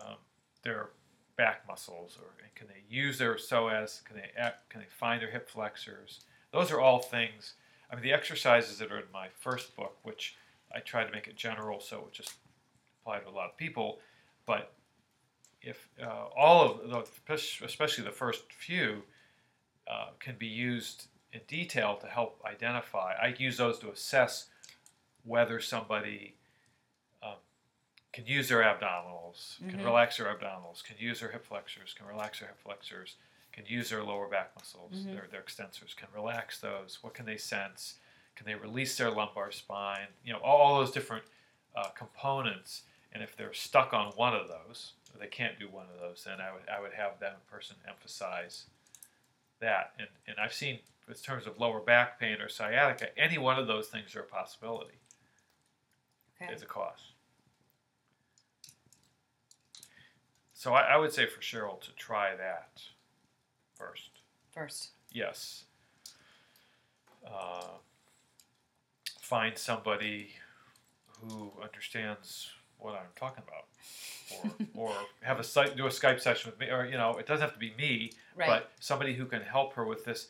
um, 0.00 0.14
their 0.62 0.90
back 1.38 1.66
muscles, 1.66 2.18
or 2.20 2.28
can 2.54 2.66
they 2.66 2.82
use 2.94 3.16
their 3.16 3.36
psoas? 3.36 4.04
Can 4.04 4.16
they 4.16 4.30
act, 4.36 4.68
can 4.68 4.80
they 4.80 4.86
find 4.90 5.22
their 5.22 5.30
hip 5.30 5.48
flexors? 5.48 6.20
Those 6.52 6.70
are 6.70 6.80
all 6.80 6.98
things. 6.98 7.54
I 7.90 7.94
mean, 7.94 8.02
the 8.02 8.12
exercises 8.12 8.76
that 8.78 8.92
are 8.92 8.98
in 8.98 9.10
my 9.12 9.28
first 9.38 9.74
book, 9.74 9.96
which 10.02 10.36
I 10.74 10.80
try 10.80 11.04
to 11.04 11.12
make 11.12 11.28
it 11.28 11.36
general, 11.36 11.80
so 11.80 12.04
it 12.08 12.12
just 12.12 12.34
apply 13.00 13.20
to 13.20 13.28
a 13.28 13.30
lot 13.30 13.48
of 13.48 13.56
people. 13.56 14.00
But 14.44 14.74
if 15.62 15.88
uh, 16.02 16.26
all 16.36 16.64
of 16.64 16.90
the, 16.90 17.64
especially 17.64 18.04
the 18.04 18.10
first 18.10 18.52
few, 18.52 19.02
uh, 19.90 20.08
can 20.18 20.36
be 20.38 20.46
used 20.46 21.06
in 21.32 21.40
detail 21.46 21.96
to 21.96 22.06
help 22.06 22.42
identify. 22.44 23.14
I 23.14 23.34
use 23.38 23.56
those 23.56 23.78
to 23.78 23.90
assess 23.90 24.48
whether 25.24 25.60
somebody 25.60 26.34
can 28.12 28.26
use 28.26 28.48
their 28.48 28.62
abdominals, 28.62 29.58
can 29.68 29.80
Mhm. 29.80 29.84
relax 29.84 30.16
their 30.16 30.34
abdominals, 30.34 30.82
can 30.82 30.96
use 30.98 31.20
their 31.20 31.30
hip 31.30 31.44
flexors, 31.44 31.94
can 31.94 32.06
relax 32.06 32.40
their 32.40 32.48
hip 32.48 32.58
flexors, 32.60 33.16
can 33.52 33.66
use 33.66 33.90
their 33.90 34.02
lower 34.02 34.28
back 34.28 34.54
muscles, 34.56 34.92
Mhm. 34.92 35.12
their, 35.12 35.26
their 35.28 35.42
extensors, 35.42 35.94
can 35.96 36.10
relax 36.12 36.60
those. 36.60 37.02
What 37.02 37.14
can 37.14 37.26
they 37.26 37.36
sense? 37.36 37.98
Can 38.34 38.46
they 38.46 38.54
release 38.54 38.96
their 38.96 39.10
lumbar 39.10 39.50
spine? 39.52 40.08
You 40.22 40.32
know, 40.32 40.40
all, 40.40 40.56
all 40.58 40.78
those 40.78 40.92
different 40.92 41.24
uh, 41.74 41.90
components. 41.90 42.84
And 43.12 43.22
if 43.22 43.36
they're 43.36 43.54
stuck 43.54 43.92
on 43.92 44.12
one 44.16 44.34
of 44.34 44.48
those, 44.48 44.94
or 45.12 45.18
they 45.18 45.28
can't 45.28 45.58
do 45.58 45.68
one 45.68 45.86
of 45.90 45.98
those, 45.98 46.24
then 46.24 46.40
I 46.40 46.50
would 46.52 46.68
I 46.68 46.80
would 46.80 46.92
have 46.94 47.18
that 47.20 47.46
person 47.46 47.76
emphasize 47.86 48.66
that. 49.60 49.94
And 49.98 50.08
and 50.26 50.38
I've 50.40 50.52
seen 50.52 50.80
in 51.06 51.14
terms 51.14 51.46
of 51.46 51.58
lower 51.58 51.80
back 51.80 52.18
pain 52.18 52.40
or 52.40 52.48
sciatica, 52.48 53.16
any 53.18 53.38
one 53.38 53.58
of 53.58 53.66
those 53.66 53.88
things 53.88 54.14
are 54.16 54.20
a 54.22 54.26
possibility 54.26 54.98
Okay. 56.40 56.52
as 56.52 56.62
a 56.62 56.66
cause. 56.66 57.12
So 60.58 60.74
I, 60.74 60.80
I 60.80 60.96
would 60.96 61.12
say 61.12 61.24
for 61.26 61.40
Cheryl 61.40 61.80
to 61.82 61.92
try 61.92 62.34
that 62.34 62.82
first. 63.74 64.10
First. 64.50 64.88
Yes. 65.12 65.66
Uh, 67.24 67.76
find 69.20 69.56
somebody 69.56 70.30
who 71.06 71.52
understands 71.62 72.50
what 72.78 72.94
I'm 72.94 73.06
talking 73.14 73.44
about, 73.46 73.68
or, 74.74 74.88
or 74.88 74.94
have 75.20 75.38
a 75.38 75.44
site 75.44 75.76
do 75.76 75.86
a 75.86 75.90
Skype 75.90 76.20
session 76.20 76.50
with 76.50 76.58
me, 76.58 76.66
or 76.72 76.86
you 76.86 76.98
know, 76.98 77.12
it 77.12 77.26
doesn't 77.28 77.42
have 77.42 77.52
to 77.52 77.58
be 77.60 77.72
me, 77.78 78.10
Right. 78.34 78.48
but 78.48 78.72
somebody 78.80 79.14
who 79.14 79.26
can 79.26 79.42
help 79.42 79.74
her 79.74 79.84
with 79.84 80.04
this. 80.04 80.26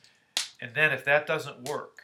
And 0.61 0.75
then 0.75 0.93
if 0.93 1.07
that 1.07 1.27
doesn't 1.27 1.67
work, 1.67 2.03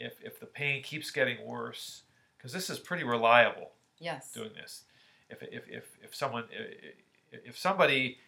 if 0.00 0.14
if 0.24 0.40
the 0.40 0.46
pain 0.46 0.82
keeps 0.82 1.12
getting 1.12 1.46
worse, 1.46 2.02
because 2.36 2.52
this 2.52 2.68
is 2.68 2.80
pretty 2.80 3.04
reliable 3.04 3.70
yes. 4.00 4.32
doing 4.32 4.50
this. 4.56 4.85
If 5.28 5.42
if 5.42 5.68
if, 5.68 5.84
if 6.02 6.14
someone 6.14 6.44
if 7.32 7.58
somebody 7.58 8.18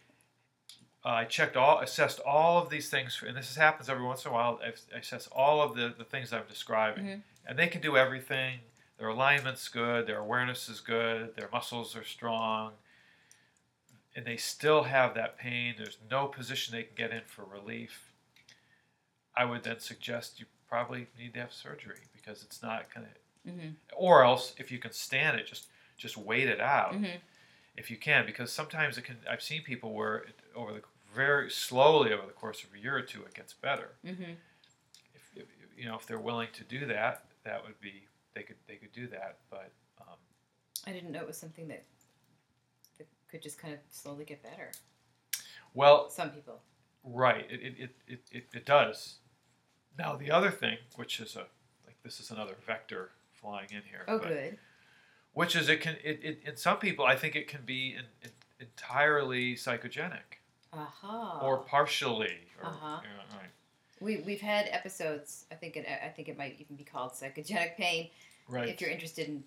uh, 1.05 1.09
I 1.11 1.25
checked 1.25 1.57
all 1.57 1.79
assessed 1.81 2.21
all 2.21 2.59
of 2.61 2.71
these 2.71 2.91
things, 2.91 3.23
and 3.27 3.37
this 3.37 3.55
happens 3.57 3.89
every 3.89 4.05
once 4.05 4.25
in 4.25 4.31
a 4.31 4.35
while. 4.35 4.61
I 4.65 4.99
assess 4.99 5.29
all 5.29 5.63
of 5.63 5.77
the, 5.77 5.95
the 5.97 6.05
things 6.05 6.33
I'm 6.33 6.43
describing, 6.49 7.05
Mhm. 7.05 7.23
and 7.47 7.59
they 7.59 7.69
can 7.69 7.81
do 7.81 7.97
everything. 7.97 8.61
Their 8.99 9.09
alignment's 9.09 9.69
good, 9.69 10.09
their 10.09 10.19
awareness 10.19 10.69
is 10.69 10.81
good, 10.81 11.37
their 11.37 11.49
muscles 11.53 11.95
are 11.95 12.03
strong, 12.03 12.73
and 14.17 14.27
they 14.27 14.37
still 14.37 14.83
have 14.85 15.15
that 15.15 15.39
pain. 15.39 15.77
There's 15.79 15.99
no 16.11 16.27
position 16.27 16.75
they 16.75 16.83
can 16.83 16.97
get 16.97 17.13
in 17.13 17.23
for 17.27 17.45
relief. 17.45 18.13
I 19.37 19.45
would 19.45 19.63
then 19.63 19.79
suggest 19.79 20.41
you 20.41 20.47
probably 20.69 21.07
need 21.17 21.35
to 21.35 21.41
have 21.41 21.53
surgery 21.53 22.01
because 22.13 22.43
it's 22.43 22.61
not 22.63 22.93
going 22.93 23.07
to 23.07 23.13
Mm-hmm. 23.49 23.69
or 23.97 24.25
else 24.25 24.53
if 24.59 24.71
you 24.71 24.79
can 24.79 24.93
stand 24.93 25.39
it 25.41 25.47
just 25.47 25.69
just 25.99 26.17
wait 26.17 26.49
it 26.49 26.61
out 26.61 26.93
Mm-hmm. 26.95 27.17
if 27.77 27.91
you 27.91 27.97
can 27.99 28.25
because 28.25 28.51
sometimes 28.53 28.97
it 28.99 29.03
can 29.05 29.17
i've 29.31 29.43
seen 29.43 29.63
people 29.63 29.93
where 29.93 30.17
it, 30.19 30.37
over 30.57 30.73
the 30.73 30.83
very 31.15 31.51
slowly 31.51 32.13
over 32.13 32.27
the 32.27 32.33
course 32.33 32.63
of 32.65 32.71
a 32.75 32.79
year 32.79 32.97
or 32.97 33.03
two 33.03 33.23
it 33.25 33.35
gets 33.35 33.53
better 33.53 33.91
Mm-hmm. 34.07 34.33
if, 35.15 35.23
if 35.37 35.47
you 35.77 35.85
know 35.87 35.97
if 35.97 36.07
they're 36.07 36.19
willing 36.19 36.49
to 36.55 36.65
do 36.65 36.87
that 36.87 37.25
that 37.45 37.65
would 37.65 37.79
be 37.81 38.05
they 38.35 38.43
could 38.43 38.57
they 38.67 38.77
could 38.77 38.93
do 38.93 39.07
that 39.09 39.39
but 39.51 39.71
um, 40.01 40.17
I 40.87 40.93
didn't 40.93 41.11
know 41.13 41.21
it 41.21 41.27
was 41.27 41.37
something 41.37 41.69
that, 41.69 41.85
that 42.99 43.07
could 43.31 43.43
just 43.43 43.59
kind 43.59 43.75
of 43.75 43.81
slowly 43.91 44.25
get 44.25 44.43
better. 44.43 44.71
well 45.75 46.09
Some 46.11 46.31
people. 46.31 46.61
right 47.05 47.47
it, 47.51 47.61
it, 47.79 47.91
it, 48.07 48.21
it, 48.33 48.45
it, 48.55 48.65
does 48.67 49.17
now 49.99 50.17
the 50.17 50.31
other 50.31 50.51
thing 50.51 50.77
which 50.97 51.21
is 51.21 51.35
a 51.37 51.47
like 51.87 51.97
this 52.05 52.21
is 52.21 52.31
another 52.31 52.55
vector 52.67 53.11
flying 53.33 53.69
in 53.71 53.83
here 53.91 54.05
Oh, 54.09 54.19
good. 54.19 54.59
Which 55.33 55.55
is 55.57 55.69
it 55.69 55.81
can 55.81 55.97
it, 56.03 56.21
it 56.23 56.41
in 56.45 56.57
some 56.57 56.79
people 56.79 57.05
i 57.05 57.15
think 57.17 57.37
it 57.37 57.49
can 57.49 57.61
be 57.65 57.93
in, 57.95 58.05
in, 58.23 58.31
entirely 58.61 59.55
psychogenic 59.55 60.41
Aha. 60.73 61.41
or 61.43 61.59
partially 61.59 62.39
or 62.63 62.69
Uh-huh. 62.71 63.01
yeah, 63.03 63.37
right 63.39 63.49
we 64.01 64.19
we've 64.19 64.41
had 64.41 64.69
episodes. 64.71 65.45
I 65.51 65.57
think 65.57 65.77
it, 65.77 65.85
I 65.89 66.09
think 66.09 66.29
it 66.29 66.39
might 66.39 66.55
even 66.61 66.77
be 66.77 66.85
called 66.85 67.13
psychogenic 67.13 67.77
pain. 67.77 68.11
right 68.49 68.69
If 68.69 68.81
you're 68.81 68.91
interested 68.91 69.27
in 69.29 69.43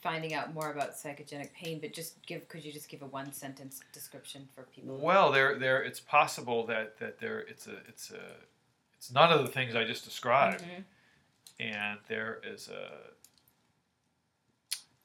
finding 0.00 0.32
out 0.32 0.54
more 0.54 0.70
about 0.72 0.94
psychogenic 0.94 1.52
pain, 1.52 1.78
but 1.78 1.92
just 1.92 2.24
give 2.26 2.48
could 2.48 2.64
you 2.64 2.72
just 2.72 2.88
give 2.88 3.02
a 3.02 3.06
one 3.06 3.32
sentence 3.32 3.80
description 3.92 4.48
for 4.54 4.62
people? 4.74 4.96
well 4.96 5.30
there 5.30 5.58
there 5.58 5.82
it's 5.82 6.00
possible 6.00 6.64
that 6.66 6.98
that 7.00 7.18
there 7.20 7.40
it's 7.40 7.66
a 7.66 7.76
it's 7.88 8.10
a 8.10 8.22
it's 8.96 9.12
none 9.12 9.30
of 9.30 9.40
the 9.44 9.52
things 9.52 9.74
i 9.76 9.84
just 9.84 10.04
described 10.04 10.62
Mhm. 10.62 10.84
and 11.60 11.98
there 12.08 12.40
is 12.44 12.68
a 12.68 12.84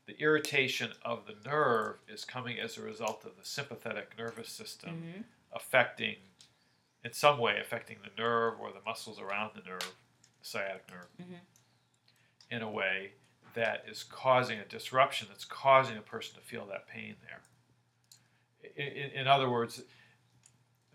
the 0.08 0.20
irritation 0.22 0.92
of 1.04 1.26
the 1.26 1.36
nerve 1.50 1.98
is 2.08 2.26
coming 2.26 2.60
as 2.60 2.78
a 2.78 2.82
result 2.82 3.26
of 3.26 3.36
the 3.38 3.46
sympathetic 3.46 4.18
nervous 4.18 4.50
system 4.50 5.02
Mhm. 5.04 5.24
affecting 5.52 6.18
in 7.04 7.14
some 7.14 7.38
way 7.40 7.60
affecting 7.60 7.98
the 8.02 8.12
nerve 8.22 8.60
or 8.60 8.72
the 8.72 8.82
muscles 8.82 9.20
around 9.20 9.54
the 9.56 9.62
nerve 9.62 9.82
the 10.40 10.46
sciatic 10.46 10.88
nerve 10.90 11.08
Mhm. 11.20 11.40
in 12.52 12.62
a 12.62 12.70
way 12.70 13.14
that 13.54 13.88
is 13.88 14.04
causing 14.04 14.60
a 14.60 14.66
disruption 14.66 15.28
that's 15.30 15.46
causing 15.46 15.98
a 15.98 16.02
person 16.02 16.36
to 16.36 16.42
feel 16.42 16.66
that 16.68 16.88
pain 16.88 17.16
there 17.22 17.42
in, 18.76 18.88
in, 18.88 19.12
in 19.12 19.28
other 19.28 19.50
words 19.50 19.82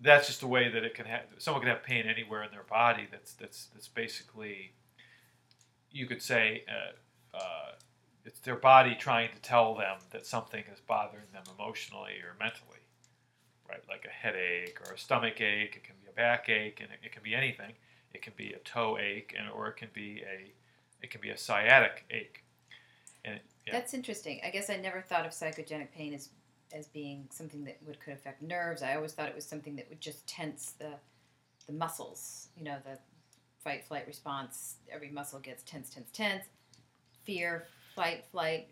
that's 0.03 0.27
just 0.29 0.43
a 0.43 0.47
way 0.47 0.69
that 0.69 0.83
it 0.85 0.95
can 0.95 1.07
have 1.07 1.27
someone 1.39 1.61
can 1.63 1.71
have 1.71 1.83
pain 1.83 2.07
anywhere 2.07 2.43
in 2.43 2.51
their 2.51 2.63
body 2.65 3.07
that's 3.11 3.33
that's 3.35 3.67
that's 3.67 3.89
basically 3.89 4.75
you 5.91 6.07
could 6.07 6.23
say 6.23 6.65
uh, 6.69 7.37
uh, 7.37 7.73
it's 8.25 8.41
their 8.41 8.57
body 8.57 8.95
trying 8.95 9.31
to 9.35 9.41
tell 9.41 9.75
them 9.75 9.99
that 10.11 10.27
something 10.27 10.65
is 10.73 10.81
bothering 10.81 11.27
them 11.33 11.43
emotionally 11.59 12.15
or 12.23 12.37
mentally 12.39 12.81
right 13.69 13.83
like 13.89 14.05
a 14.05 14.11
headache 14.11 14.79
or 14.87 14.95
a 14.95 14.99
stomach 14.99 15.41
ache 15.41 15.77
it 15.77 15.85
can 15.85 15.95
be 16.03 16.09
a 16.09 16.15
backache 16.15 16.81
and 16.81 16.91
it, 16.91 16.99
it 17.05 17.13
can 17.13 17.23
be 17.23 17.35
anything 17.35 17.73
it 18.13 18.23
can 18.23 18.33
be 18.37 18.53
a 18.53 18.59
toe 18.59 18.99
ache 18.99 19.35
and 19.39 19.49
or 19.51 19.69
it 19.69 19.77
can 19.77 19.89
be 19.93 20.23
a 20.23 20.53
it 21.03 21.11
can 21.11 21.21
be 21.21 21.31
a 21.31 21.37
sciatic 21.39 22.05
ache 22.11 22.45
and 23.25 23.37
it, 23.37 23.43
yeah. 23.67 23.73
That's 23.73 23.95
interesting. 23.95 24.41
I 24.45 24.51
guess 24.51 24.71
I 24.71 24.77
never 24.77 25.01
thought 25.01 25.27
of 25.27 25.33
psychogenic 25.33 25.93
pain 25.93 26.15
as 26.15 26.31
as 26.73 26.87
being 26.87 27.27
something 27.31 27.65
that 27.65 27.79
would 27.87 28.01
could 28.01 28.13
affect 28.13 28.43
nerves. 28.43 28.83
I 28.83 28.95
always 28.95 29.13
thought 29.13 29.29
it 29.29 29.35
was 29.35 29.45
something 29.45 29.77
that 29.77 29.89
would 29.89 30.01
just 30.01 30.27
tense 30.27 30.75
the 30.79 30.93
the 31.67 31.73
muscles. 31.73 32.49
You 32.57 32.65
know, 32.65 32.77
the 32.85 32.99
fight 33.59 33.85
flight 33.85 34.07
response. 34.07 34.77
Every 34.91 35.11
muscle 35.11 35.41
gets 35.41 35.63
tense, 35.63 35.91
tense, 35.91 36.11
tense. 36.11 36.45
Fear, 37.25 37.67
flight, 38.01 38.25
flight. 38.33 38.69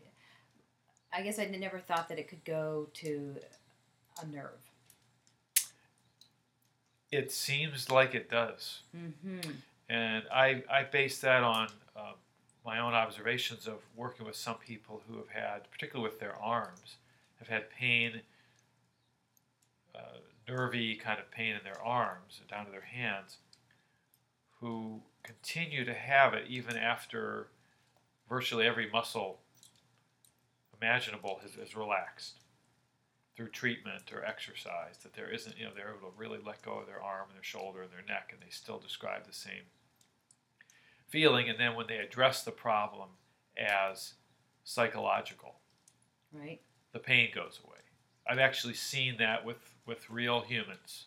I 1.13 1.21
guess 1.23 1.39
I 1.39 1.45
never 1.45 1.79
thought 1.79 2.09
that 2.09 2.19
it 2.19 2.29
could 2.29 2.45
go 2.45 2.89
to 2.95 3.37
a 4.23 4.27
nerve. 4.27 4.65
it 7.11 7.31
seems 7.33 7.91
like 7.91 8.15
it 8.15 8.31
does 8.31 8.81
Mm-hmm. 8.97 9.51
and 9.89 10.25
I, 10.33 10.63
I 10.71 10.83
base 10.85 11.19
that 11.21 11.43
on 11.43 11.69
uh, 11.97 12.13
my 12.65 12.79
own 12.81 12.93
observations 12.95 13.67
of 13.67 13.77
working 13.97 14.27
with 14.27 14.37
some 14.37 14.57
people 14.57 15.03
who 15.09 15.17
have 15.19 15.29
had, 15.31 15.71
particularly 15.71 16.11
with 16.11 16.21
their 16.21 16.37
arms, 16.37 16.97
have 17.39 17.49
had 17.49 17.71
pain, 17.71 18.21
uh, 19.95 20.19
nervy 20.49 20.95
kind 20.97 21.19
of 21.19 21.31
pain 21.31 21.55
in 21.55 21.65
their 21.65 21.81
arms 21.83 22.41
down 22.51 22.67
to 22.67 22.71
their 22.71 22.81
hands, 22.83 23.39
who 24.61 25.01
continue 25.23 25.85
to 25.85 25.95
have 25.95 26.35
it 26.35 26.45
even 26.49 26.77
after 26.77 27.49
virtually 28.29 28.67
every 28.67 28.91
muscle 28.91 29.41
imaginable 30.81 31.39
has, 31.43 31.55
has 31.55 31.75
relaxed 31.77 32.41
through 33.37 33.49
treatment 33.49 34.13
or 34.13 34.25
exercise. 34.25 34.99
That 35.03 35.15
there 35.15 35.31
isn't, 35.31 35.57
you 35.59 35.65
know, 35.65 35.71
they're 35.75 35.91
able 35.97 36.11
to 36.11 36.17
really 36.19 36.39
let 36.45 36.63
go 36.63 36.73
of 36.79 36.87
their 36.87 37.03
arm 37.03 37.27
and 37.29 37.37
their 37.37 37.43
shoulder 37.45 37.83
and 37.83 37.91
their 37.91 38.05
neck, 38.07 38.31
and 38.33 38.41
they 38.41 38.51
still 38.51 38.79
describe 38.79 39.27
the 39.27 39.33
same 39.33 39.63
feeling. 41.09 41.49
And 41.49 41.59
then 41.59 41.75
when 41.75 41.87
they 41.87 41.99
address 41.99 42.43
the 42.45 42.51
problem 42.51 43.09
as 43.57 44.15
psychological, 44.65 45.57
Right. 46.33 46.61
the 46.93 46.99
pain 46.99 47.31
goes 47.35 47.61
away. 47.65 47.79
I've 48.27 48.39
actually 48.39 48.75
seen 48.75 49.17
that 49.19 49.45
with, 49.45 49.75
with 49.87 50.11
real 50.11 50.43
humans, 50.43 51.07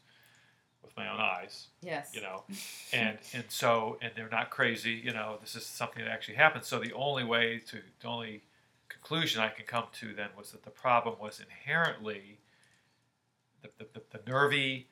with 0.84 0.96
my 0.98 1.10
own 1.12 1.20
eyes, 1.20 1.68
Yes. 1.82 2.12
you 2.14 2.22
know, 2.22 2.44
and 2.94 3.18
and 3.34 3.46
so 3.50 3.98
and 4.02 4.12
they're 4.16 4.30
not 4.30 4.50
crazy, 4.50 4.94
you 4.94 5.14
know. 5.14 5.38
This 5.42 5.56
is 5.56 5.66
something 5.66 6.04
that 6.04 6.12
actually 6.12 6.36
happened. 6.36 6.64
So 6.66 6.80
the 6.80 6.94
only 6.94 7.24
way 7.24 7.60
to 7.68 7.78
the 8.02 8.08
only 8.08 8.42
conclusion 8.90 9.42
I 9.42 9.50
can 9.50 9.66
come 9.66 9.86
to 9.94 10.14
then 10.14 10.30
was 10.38 10.52
that 10.52 10.64
the 10.64 10.70
problem 10.70 11.16
was 11.20 11.40
inherently 11.40 12.40
the, 13.62 13.70
the, 13.78 13.88
the, 13.94 14.18
the 14.18 14.30
nervy, 14.32 14.88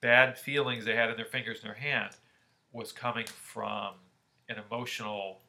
bad 0.00 0.38
feelings 0.38 0.84
they 0.84 0.96
had 0.96 1.10
in 1.10 1.16
their 1.16 1.26
fingers 1.26 1.58
and 1.60 1.68
their 1.68 1.78
hand 1.78 2.16
was 2.72 2.92
coming 2.92 3.26
from 3.26 3.94
an 4.48 4.56
emotional 4.70 5.40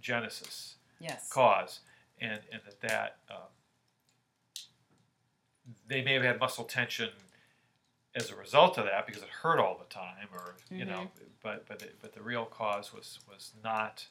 genesis 0.00 0.76
Yes. 1.00 1.28
cause, 1.30 1.80
and 2.20 2.40
and 2.52 2.60
that 2.66 2.80
that 2.80 3.16
um, 3.30 3.46
they 5.86 6.02
may 6.02 6.14
have 6.14 6.22
had 6.22 6.40
muscle 6.40 6.64
tension 6.64 7.10
as 8.14 8.30
a 8.30 8.36
result 8.36 8.78
of 8.78 8.84
that 8.86 9.06
because 9.06 9.22
it 9.22 9.28
hurt 9.28 9.58
all 9.60 9.78
the 9.78 9.92
time, 9.94 10.28
or 10.32 10.56
you 10.70 10.84
know, 10.84 11.10
but 11.42 11.66
but 11.68 11.82
it, 11.82 11.96
but 12.00 12.12
the 12.14 12.22
real 12.22 12.44
cause 12.44 12.92
was 12.92 13.18
was 13.30 13.52
not 13.62 14.06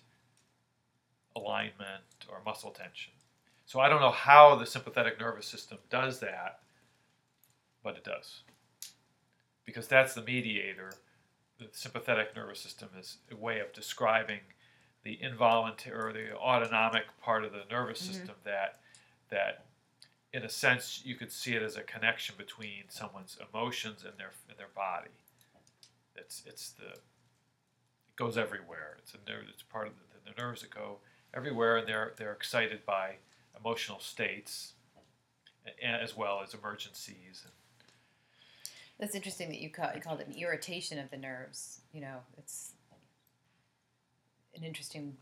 alignment 1.36 2.04
or 2.30 2.42
muscle 2.46 2.72
tension. 2.72 3.14
So 3.66 3.80
I 3.80 3.90
don't 3.90 4.02
know 4.02 4.12
how 4.12 4.56
the 4.56 4.66
sympathetic 4.66 5.20
nervous 5.20 5.46
system 5.46 5.78
does 5.90 6.20
that, 6.20 6.60
but 7.84 7.96
it 7.98 8.04
does 8.04 8.42
because 9.66 9.88
that's 9.88 10.14
the 10.14 10.22
mediator. 10.24 10.94
The 11.60 11.68
sympathetic 11.74 12.36
nervous 12.36 12.60
system 12.62 12.90
is 12.98 13.18
a 13.32 13.36
way 13.36 13.60
of 13.60 13.74
describing 13.74 14.40
the 15.04 15.22
involuntary 15.22 15.98
or 15.98 16.14
the 16.14 16.36
autonomic 16.36 17.04
part 17.22 17.44
of 17.44 17.52
the 17.52 17.64
nervous 17.70 18.02
Mhm. 18.02 18.14
system 18.14 18.36
that 18.44 18.80
that 19.30 19.66
in 20.38 20.44
a 20.44 20.50
sense 20.50 21.02
you 21.04 21.16
could 21.16 21.32
see 21.32 21.54
it 21.56 21.64
as 21.64 21.76
a 21.76 21.82
connection 21.82 22.36
between 22.38 22.84
someone's 22.90 23.38
emotions 23.52 24.04
and 24.04 24.14
their 24.20 24.32
and 24.48 24.58
their 24.60 24.70
body 24.76 25.10
it's 26.16 26.44
it's 26.46 26.70
the 26.72 26.86
it 26.86 28.16
goes 28.16 28.38
everywhere 28.38 28.98
it's 29.00 29.14
a 29.16 29.30
nerve 29.30 29.46
it's 29.52 29.64
part 29.64 29.88
of 29.88 29.94
the, 29.96 30.32
the 30.32 30.40
nerves 30.40 30.62
that 30.62 30.70
go 30.70 30.98
everywhere 31.34 31.78
and 31.78 31.88
they're 31.88 32.14
they're 32.18 32.34
excited 32.34 32.86
by 32.86 33.16
emotional 33.60 34.00
states 34.00 34.74
as 35.84 36.16
well 36.16 36.40
as 36.44 36.54
emergencies 36.54 37.48
That's 39.00 39.16
interesting 39.16 39.50
that 39.50 39.60
you, 39.60 39.70
call, 39.70 39.90
you 39.94 40.02
called 40.02 40.22
it 40.22 40.28
an 40.28 40.34
irritation 40.34 40.98
of 40.98 41.12
the 41.12 41.18
nerves. 41.18 41.82
You 41.94 42.02
know, 42.02 42.18
it's 42.38 42.72
an 44.56 44.64
interesting 44.64 45.16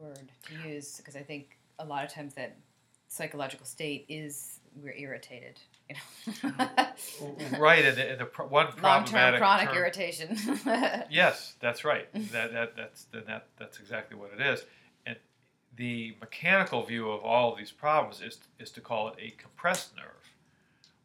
word 0.00 0.32
to 0.46 0.68
use 0.68 0.96
because 0.96 1.14
I 1.14 1.22
think 1.22 1.58
a 1.78 1.84
lot 1.84 2.04
of 2.04 2.12
times 2.12 2.34
that 2.34 2.56
psychological 3.18 3.64
state 3.66 4.04
is 4.08 4.60
we're 4.82 4.94
irritated. 4.94 5.60
You 5.88 5.96
know, 6.42 7.36
right 7.58 7.84
and 7.84 7.96
the, 7.96 8.10
and 8.12 8.20
the 8.20 8.24
pro- 8.24 8.46
one 8.46 8.68
long-term 8.82 9.36
chronic 9.38 9.68
term- 9.68 9.76
irritation. 9.76 10.36
Yes, 11.10 11.54
that's 11.60 11.84
right. 11.84 12.08
that, 12.32 12.52
that 12.52 12.76
that's 12.76 13.04
that 13.12 13.46
that's 13.58 13.78
exactly 13.78 14.16
what 14.16 14.30
it 14.36 14.40
is. 14.44 14.64
And 15.06 15.16
the 15.76 16.16
mechanical 16.20 16.82
view 16.84 17.10
of 17.10 17.22
all 17.22 17.52
of 17.52 17.58
these 17.58 17.70
problems 17.70 18.20
is 18.22 18.38
is 18.58 18.70
to 18.72 18.80
call 18.80 19.08
it 19.08 19.14
a 19.20 19.30
compressed 19.40 19.94
nerve, 19.96 20.34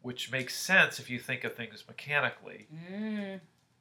which 0.02 0.32
makes 0.32 0.56
sense 0.56 0.98
if 0.98 1.08
you 1.10 1.18
think 1.18 1.44
of 1.44 1.54
things 1.54 1.84
mechanically. 1.86 2.66
mm, 2.74 3.38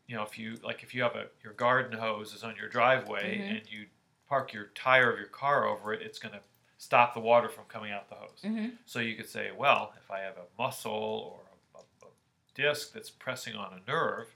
You 0.07 0.15
know, 0.15 0.23
if 0.23 0.37
you 0.37 0.57
like 0.63 0.83
if 0.83 0.93
you 0.93 1.01
have 1.03 1.15
a 1.15 1.27
your 1.43 1.53
garden 1.53 1.97
hose 1.97 2.33
is 2.33 2.43
on 2.43 2.55
your 2.57 2.69
driveway 2.69 3.37
Mhm. 3.39 3.57
and 3.59 3.71
you 3.71 3.85
park 4.27 4.53
your 4.53 4.65
tire 4.75 5.11
of 5.11 5.17
your 5.17 5.27
car 5.29 5.65
over 5.65 5.93
it, 5.93 6.01
it's 6.03 6.19
going 6.19 6.33
to 6.33 6.41
stop 6.79 7.13
the 7.13 7.19
water 7.19 7.49
from 7.49 7.65
coming 7.67 7.91
out 7.91 8.07
the 8.09 8.15
hose. 8.15 8.41
hmm 8.41 8.69
So 8.85 8.99
you 8.99 9.15
could 9.15 9.27
say, 9.29 9.51
well, 9.55 9.93
if 10.01 10.09
I 10.09 10.19
have 10.21 10.37
a 10.37 10.47
muscle 10.61 10.91
or 11.35 11.41
a, 11.75 12.05
a, 12.05 12.07
a 12.07 12.11
disc 12.55 12.93
that's 12.93 13.09
pressing 13.11 13.53
on 13.53 13.73
a 13.85 13.91
nerve, 13.91 14.33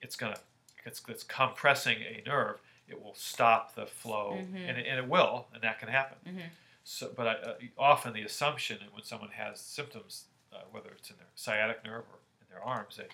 it's 0.00 0.16
gonna 0.16 0.38
it's, 0.86 1.02
it's 1.08 1.24
compressing 1.24 1.98
a 2.02 2.22
nerve. 2.26 2.60
It 2.88 3.02
will 3.02 3.14
stop 3.14 3.74
the 3.74 3.84
flow, 3.84 4.32
Mhm. 4.40 4.66
and, 4.68 4.78
it, 4.78 4.86
and 4.88 4.98
it 4.98 5.06
will, 5.08 5.48
and 5.52 5.62
that 5.62 5.78
can 5.80 5.88
happen. 5.90 6.16
Mhm. 6.26 6.42
So, 6.84 7.12
but 7.14 7.26
I, 7.26 7.32
uh, 7.34 7.54
often 7.76 8.14
the 8.14 8.22
assumption 8.22 8.78
when 8.94 9.02
someone 9.04 9.30
has 9.30 9.60
symptoms, 9.60 10.24
uh, 10.52 10.60
whether 10.70 10.88
it's 10.90 11.10
in 11.10 11.16
their 11.18 11.26
sciatic 11.34 11.84
nerve 11.84 12.04
or 12.10 12.18
in 12.40 12.46
their 12.48 12.62
arms, 12.64 12.96
that, 12.96 13.10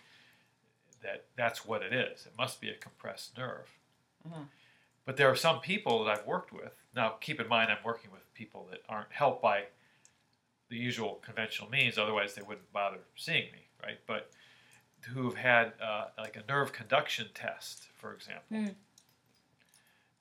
that 1.03 1.25
that's 1.37 1.65
what 1.65 1.83
it 1.83 1.93
is. 1.93 2.27
It 2.27 2.33
must 2.39 2.61
be 2.61 2.69
a 2.69 2.75
compressed 2.77 3.37
nerve. 3.37 3.69
Uh-huh. 4.27 4.45
But 5.05 5.17
there 5.17 5.29
are 5.29 5.35
some 5.37 5.59
people 5.61 6.05
that 6.05 6.19
I've 6.21 6.27
worked 6.27 6.53
with. 6.53 6.75
Now, 6.95 7.11
keep 7.21 7.41
in 7.41 7.49
mind, 7.49 7.71
I'm 7.71 7.83
working 7.85 8.11
with 8.13 8.23
people 8.35 8.67
that 8.71 8.81
aren't 8.89 9.11
helped 9.13 9.43
by 9.43 9.65
the 10.69 10.77
usual 10.77 11.21
conventional 11.25 11.69
means. 11.71 11.99
Otherwise, 11.99 12.35
they 12.35 12.43
wouldn't 12.43 12.73
bother 12.73 12.99
seeing 13.17 13.51
me, 13.53 13.67
right? 13.83 13.99
But 14.07 14.31
who've 15.13 15.37
had 15.37 15.73
uh, 15.83 16.07
like 16.19 16.37
a 16.37 16.43
nerve 16.51 16.73
conduction 16.73 17.29
test, 17.35 17.89
for 17.95 18.15
example, 18.15 18.45
Hmm. 18.51 18.67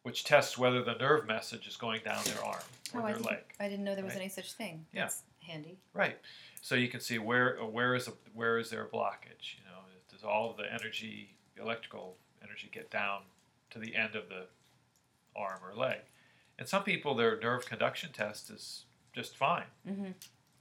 which 0.01 0.23
tests 0.23 0.57
whether 0.57 0.83
the 0.83 0.95
nerve 0.95 1.25
message 1.27 1.67
is 1.67 1.77
going 1.77 2.01
down 2.03 2.23
their 2.25 2.43
arm 2.43 2.59
or 2.93 3.01
Oh, 3.01 3.03
I 3.03 3.07
their 3.07 3.13
didn't, 3.15 3.25
leg. 3.31 3.43
I 3.59 3.69
didn't 3.69 3.85
know 3.85 3.95
there 3.95 4.03
was 4.03 4.13
Right. 4.15 4.21
any 4.21 4.29
such 4.29 4.53
thing. 4.53 4.85
Yeah. 4.91 5.03
That's 5.03 5.23
handy. 5.47 5.77
Right. 5.93 6.19
So 6.61 6.75
you 6.75 6.89
can 6.89 6.99
see 6.99 7.19
where 7.19 7.61
uh, 7.61 7.65
where 7.65 7.95
is 7.95 8.07
a, 8.07 8.11
where 8.33 8.57
is 8.57 8.69
there 8.69 8.83
a 8.83 8.89
blockage? 8.89 9.57
You 9.57 9.65
know, 9.65 9.79
does 10.11 10.23
all 10.23 10.51
of 10.51 10.57
the 10.57 10.71
energy, 10.71 11.35
the 11.55 11.61
electrical 11.61 12.17
energy, 12.43 12.69
get 12.71 12.89
down 12.91 13.21
to 13.71 13.79
the 13.79 13.95
end 13.95 14.15
of 14.15 14.27
the 14.29 14.47
arm 15.35 15.59
or 15.63 15.73
leg? 15.75 15.99
And 16.63 16.69
some 16.69 16.83
people, 16.83 17.13
their 17.13 17.37
nerve 17.41 17.65
conduction 17.65 18.13
test 18.13 18.49
is 18.49 18.85
just 19.11 19.35
fine. 19.35 19.65
hmm 19.85 20.11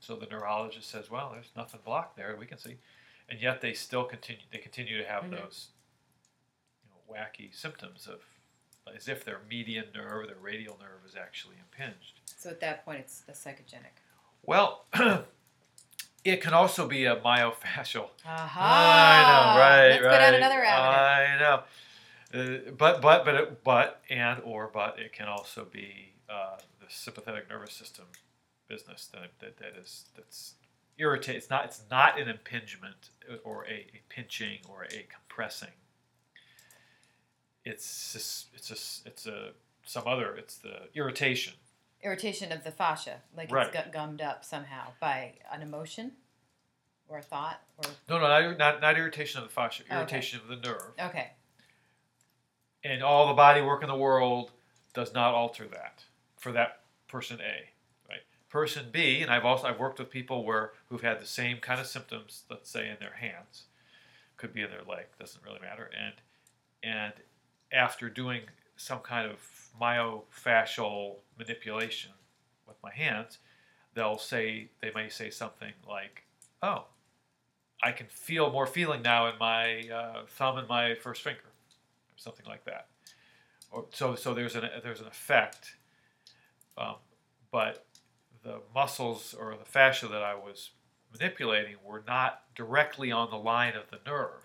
So 0.01 0.17
the 0.17 0.27
neurologist 0.27 0.91
says, 0.91 1.09
"Well, 1.09 1.31
there's 1.31 1.53
nothing 1.55 1.79
blocked 1.85 2.17
there. 2.17 2.35
We 2.35 2.45
can 2.45 2.59
see," 2.59 2.79
and 3.29 3.41
yet 3.41 3.61
they 3.61 3.73
still 3.73 4.03
continue. 4.03 4.43
They 4.51 4.59
continue 4.59 4.99
to 4.99 5.07
have 5.07 5.23
Mhm. 5.23 5.31
those 5.31 5.69
you 6.83 6.91
know, 6.91 7.15
wacky 7.15 7.55
symptoms 7.55 8.09
of 8.09 8.21
as 8.93 9.07
if 9.07 9.25
their 9.25 9.43
median 9.49 9.93
nerve, 9.95 10.27
their 10.27 10.39
radial 10.39 10.77
nerve, 10.79 11.07
is 11.07 11.15
actually 11.15 11.55
impinged. 11.61 12.19
So 12.37 12.51
at 12.51 12.59
that 12.59 12.85
point, 12.85 12.99
it's 12.99 13.23
a 13.29 13.31
psychogenic. 13.31 13.95
Well, 14.43 14.87
it 16.25 16.43
can 16.43 16.53
also 16.53 16.89
be 16.89 17.05
a 17.05 17.15
myofascial. 17.15 18.11
Aha! 18.27 18.61
I 18.61 19.55
know, 19.55 19.61
right? 19.61 19.89
Let's 19.91 20.03
right. 20.03 20.11
go 20.11 20.19
down 20.19 20.35
another 20.35 20.65
avenue. 20.65 20.99
I 20.99 21.39
know. 21.39 21.63
Uh, 22.35 22.71
but 22.79 23.01
but 23.03 23.25
but 23.25 23.35
it, 23.35 23.65
but 23.65 24.03
and 24.09 24.41
or 24.45 24.71
but 24.73 24.99
it 24.99 25.13
can 25.13 25.29
also 25.29 25.67
be 25.71 26.13
uh, 26.31 26.57
the 26.81 26.87
sympathetic 26.89 27.49
nervous 27.51 27.75
system 27.75 28.07
business 28.69 29.09
that, 29.13 29.31
that, 29.41 29.59
that 29.59 29.75
is 29.81 30.07
that's 30.17 30.55
irritate. 30.99 31.37
It's 31.37 31.51
not 31.51 31.65
it's 31.67 31.83
not 31.91 32.19
an 32.21 32.29
impingement 32.29 33.11
or 33.45 33.65
a, 33.67 33.73
a 33.73 34.01
pinching 34.09 34.59
or 34.69 34.85
a 34.85 35.07
compressing. 35.13 35.69
It's 37.65 38.13
just, 38.13 38.49
it's 38.55 38.67
just, 38.69 39.07
it's 39.07 39.27
a 39.27 39.51
some 39.85 40.05
other. 40.07 40.35
It's 40.37 40.57
the 40.57 40.89
irritation. 40.95 41.55
Irritation 42.03 42.51
of 42.51 42.65
the 42.65 42.73
fascia, 42.73 43.21
like 43.37 43.53
Right. 43.53 43.67
it's 43.67 43.75
got 43.75 43.93
gummed 43.93 44.21
up 44.21 44.45
somehow 44.45 44.89
by 45.01 45.35
an 45.53 45.63
emotion 45.63 46.13
or 47.09 47.19
a 47.19 47.23
thought 47.23 47.61
or 47.79 47.85
No, 48.09 48.19
no, 48.19 48.27
not 48.27 48.59
not, 48.59 48.81
not 48.81 48.99
irritation 48.99 49.41
of 49.41 49.49
the 49.49 49.55
fascia. 49.55 49.85
Okay. 49.85 49.95
Irritation 49.95 50.41
of 50.41 50.49
the 50.49 50.57
nerve. 50.69 50.93
okay. 51.01 51.31
And 52.85 53.03
all 53.03 53.29
the 53.29 53.35
body 53.35 53.61
work 53.61 53.83
in 53.83 53.89
the 53.89 53.97
world 53.97 54.53
does 54.95 55.15
not 55.15 55.35
alter 55.35 55.67
that 55.69 56.05
for 56.37 56.53
that 56.53 56.81
person 57.09 57.39
A, 57.41 57.71
right? 58.09 58.23
Person 58.49 58.87
B, 58.91 59.21
and 59.21 59.31
I've 59.31 59.45
also 59.45 59.69
I've 59.69 59.79
worked 59.79 59.99
with 59.99 60.11
people 60.11 60.45
where 60.45 60.73
who've 60.89 61.03
had 61.03 61.21
the 61.21 61.27
same 61.27 61.59
kind 61.59 61.81
of 61.81 61.87
symptoms, 61.87 62.45
let's 62.51 62.71
say 62.71 62.89
in 62.89 62.97
their 63.01 63.15
hands, 63.15 63.65
could 64.37 64.53
be 64.53 64.63
in 64.63 64.71
their 64.71 64.83
leg, 64.83 65.07
doesn't 65.19 65.45
really 65.45 65.61
matter, 65.61 65.91
and 65.99 66.15
and 66.83 67.13
after 67.73 68.11
doing 68.11 68.43
some 68.77 68.99
kind 68.99 69.31
of 69.31 69.39
myofascial 69.81 71.17
manipulation 71.39 72.11
with 72.67 72.77
my 72.83 72.93
hands, 72.93 73.39
they'll 73.95 74.19
say 74.19 74.69
they 74.81 74.91
may 74.95 75.09
say 75.09 75.31
something 75.31 75.73
like, 75.89 76.25
"Oh, 76.63 76.87
I 77.83 77.93
can 77.93 78.09
feel 78.09 78.51
more 78.51 78.67
feeling 78.67 79.03
now 79.03 79.29
in 79.29 79.39
my 79.39 79.89
uh, 79.89 80.27
thumb 80.27 80.59
and 80.59 80.69
my 80.69 80.95
first 80.95 81.23
finger." 81.23 81.52
Something 82.23 82.47
like 82.47 82.65
that. 82.65 82.87
Or 83.71 83.87
so 83.93 84.15
so 84.15 84.35
there's 84.35 84.55
an 84.55 84.69
there's 84.83 85.01
an 85.01 85.07
effect, 85.07 85.77
um, 86.77 86.97
but 87.51 87.87
the 88.43 88.61
muscles 88.75 89.35
or 89.39 89.57
the 89.57 89.65
fascia 89.65 90.09
that 90.09 90.23
I 90.23 90.35
was 90.35 90.71
manipulating 91.13 91.77
were 91.85 92.03
not 92.07 92.43
directly 92.55 93.11
on 93.13 93.31
the 93.31 93.37
line 93.37 93.75
of 93.75 93.91
the 93.91 93.99
nerve. 94.07 94.45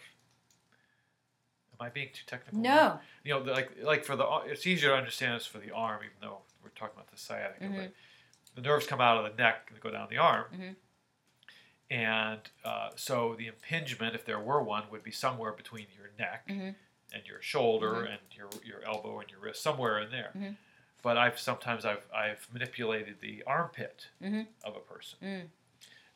Am 1.79 1.85
I 1.85 1.89
being 1.89 2.09
too 2.13 2.23
technical? 2.25 2.59
No. 2.59 2.99
You 3.23 3.33
know, 3.35 3.39
like 3.51 3.71
like 3.83 4.03
for 4.05 4.15
the 4.15 4.25
it's 4.45 4.65
easier 4.65 4.89
to 4.89 4.95
understand 4.95 5.35
this 5.35 5.45
for 5.45 5.59
the 5.59 5.71
arm, 5.71 5.99
even 6.03 6.15
though 6.21 6.39
we're 6.63 6.69
talking 6.69 6.95
about 6.95 7.11
the 7.11 7.17
sciatica. 7.17 7.65
Mhm. 7.65 7.75
But 7.75 7.91
the 8.55 8.61
nerves 8.61 8.87
come 8.87 9.01
out 9.01 9.17
of 9.23 9.29
the 9.31 9.37
neck 9.41 9.69
and 9.71 9.79
go 9.81 9.91
down 9.91 10.07
the 10.09 10.17
arm. 10.17 10.45
Mhm. 10.53 10.75
And 11.89 12.41
uh, 12.65 12.89
so 12.95 13.35
the 13.37 13.47
impingement, 13.47 14.13
if 14.15 14.25
there 14.25 14.39
were 14.39 14.61
one, 14.61 14.89
would 14.91 15.03
be 15.03 15.11
somewhere 15.11 15.51
between 15.53 15.87
your 15.95 16.09
neck 16.19 16.47
Mhm. 16.47 16.75
And 17.13 17.25
your 17.25 17.41
shoulder 17.41 17.93
Mhm. 17.93 18.09
and 18.13 18.19
your 18.31 18.49
your 18.63 18.83
elbow 18.85 19.19
and 19.19 19.29
your 19.31 19.39
wrist, 19.39 19.61
somewhere 19.61 19.99
in 19.99 20.11
there. 20.11 20.31
Mhm. 20.35 20.57
But 21.01 21.17
I've 21.17 21.39
sometimes 21.39 21.85
I've 21.85 22.03
I've 22.13 22.51
manipulated 22.53 23.19
the 23.21 23.43
armpit 23.43 24.09
Mhm. 24.21 24.47
of 24.63 24.75
a 24.75 24.79
person. 24.79 25.19
Mm. 25.21 25.49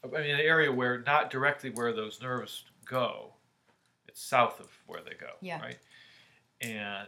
I 0.03 0.07
mean, 0.07 0.31
an 0.35 0.39
area 0.41 0.71
where 0.71 0.99
not 0.99 1.29
directly 1.29 1.69
where 1.69 1.93
those 1.93 2.21
nerves 2.21 2.65
go, 2.85 3.35
it's 4.07 4.19
south 4.21 4.59
of 4.59 4.69
where 4.87 5.01
they 5.01 5.13
go, 5.13 5.35
Yeah. 5.41 5.61
right? 5.61 5.79
And 6.59 7.07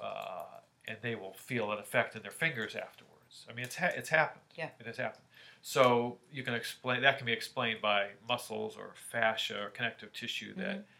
uh, 0.00 0.60
and 0.88 0.98
they 1.02 1.14
will 1.14 1.34
feel 1.34 1.70
an 1.70 1.78
effect 1.78 2.16
in 2.16 2.22
their 2.22 2.30
fingers 2.32 2.74
afterwards. 2.74 3.46
I 3.48 3.52
mean, 3.52 3.64
it's 3.64 3.76
ha- 3.76 3.92
it's 3.94 4.08
happened. 4.08 4.42
Yeah. 4.56 4.70
it 4.80 4.86
has 4.86 4.96
happened. 4.96 5.24
So 5.60 6.18
you 6.32 6.42
can 6.42 6.54
explain 6.54 7.02
that 7.02 7.18
can 7.18 7.26
be 7.26 7.32
explained 7.32 7.80
by 7.80 8.10
muscles 8.28 8.76
or 8.76 8.94
fascia 8.94 9.62
or 9.64 9.70
connective 9.70 10.12
tissue 10.12 10.54
that 10.54 10.78
Mm-hmm. 10.78 10.91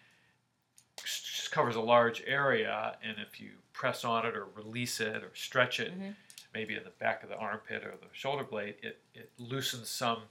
Just 1.05 1.51
covers 1.53 1.77
a 1.77 1.81
large 1.81 2.23
area, 2.27 2.97
and 3.03 3.17
if 3.19 3.41
you 3.41 3.51
press 3.73 4.05
on 4.05 4.25
it 4.27 4.37
or 4.37 4.47
release 4.55 5.01
it 5.01 5.23
or 5.23 5.31
stretch 5.35 5.81
it, 5.81 5.93
Mhm. 5.99 6.15
maybe 6.55 6.75
in 6.77 6.85
the 6.85 6.91
back 6.91 7.23
of 7.23 7.29
the 7.29 7.37
armpit 7.37 7.85
or 7.85 7.97
the 7.97 8.09
shoulder 8.13 8.45
blade, 8.45 8.77
it 8.83 9.01
it 9.15 9.31
loosens 9.39 9.89
some 9.89 10.29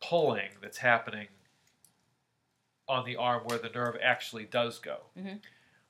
pulling 0.00 0.50
that's 0.60 0.78
happening 0.78 1.28
on 2.88 3.04
the 3.04 3.16
arm 3.16 3.44
where 3.44 3.58
the 3.58 3.68
nerve 3.68 3.96
actually 4.02 4.44
does 4.46 4.78
go. 4.78 5.10
Mhm. 5.16 5.42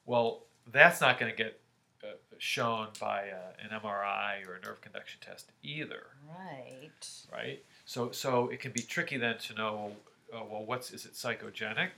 Well, 0.04 0.44
that's 0.66 1.00
not 1.00 1.18
going 1.18 1.30
to 1.30 1.36
get 1.36 1.60
uh, 2.02 2.12
shown 2.38 2.88
by 3.00 3.28
uh, 3.30 3.52
an 3.58 3.70
MRI 3.70 4.42
or 4.46 4.54
a 4.54 4.60
nerve 4.60 4.80
conduction 4.80 5.20
test 5.20 5.50
either, 5.62 6.06
Right. 6.24 6.90
right? 7.32 7.64
So, 7.86 8.12
so 8.12 8.48
it 8.50 8.60
can 8.60 8.70
be 8.72 8.82
tricky 8.82 9.16
then 9.16 9.38
to 9.38 9.54
know, 9.54 9.96
uh, 10.32 10.44
well, 10.44 10.64
what's 10.64 10.92
is 10.92 11.06
it 11.06 11.14
psychogenic, 11.14 11.90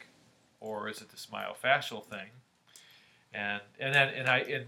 or 0.61 0.89
is 0.89 1.01
it 1.01 1.11
this 1.11 1.27
myofascial 1.33 2.05
thing? 2.05 2.29
And 3.33 3.61
and 3.79 3.95
then 3.95 4.09
and 4.11 4.29
I 4.29 4.39
and 4.39 4.67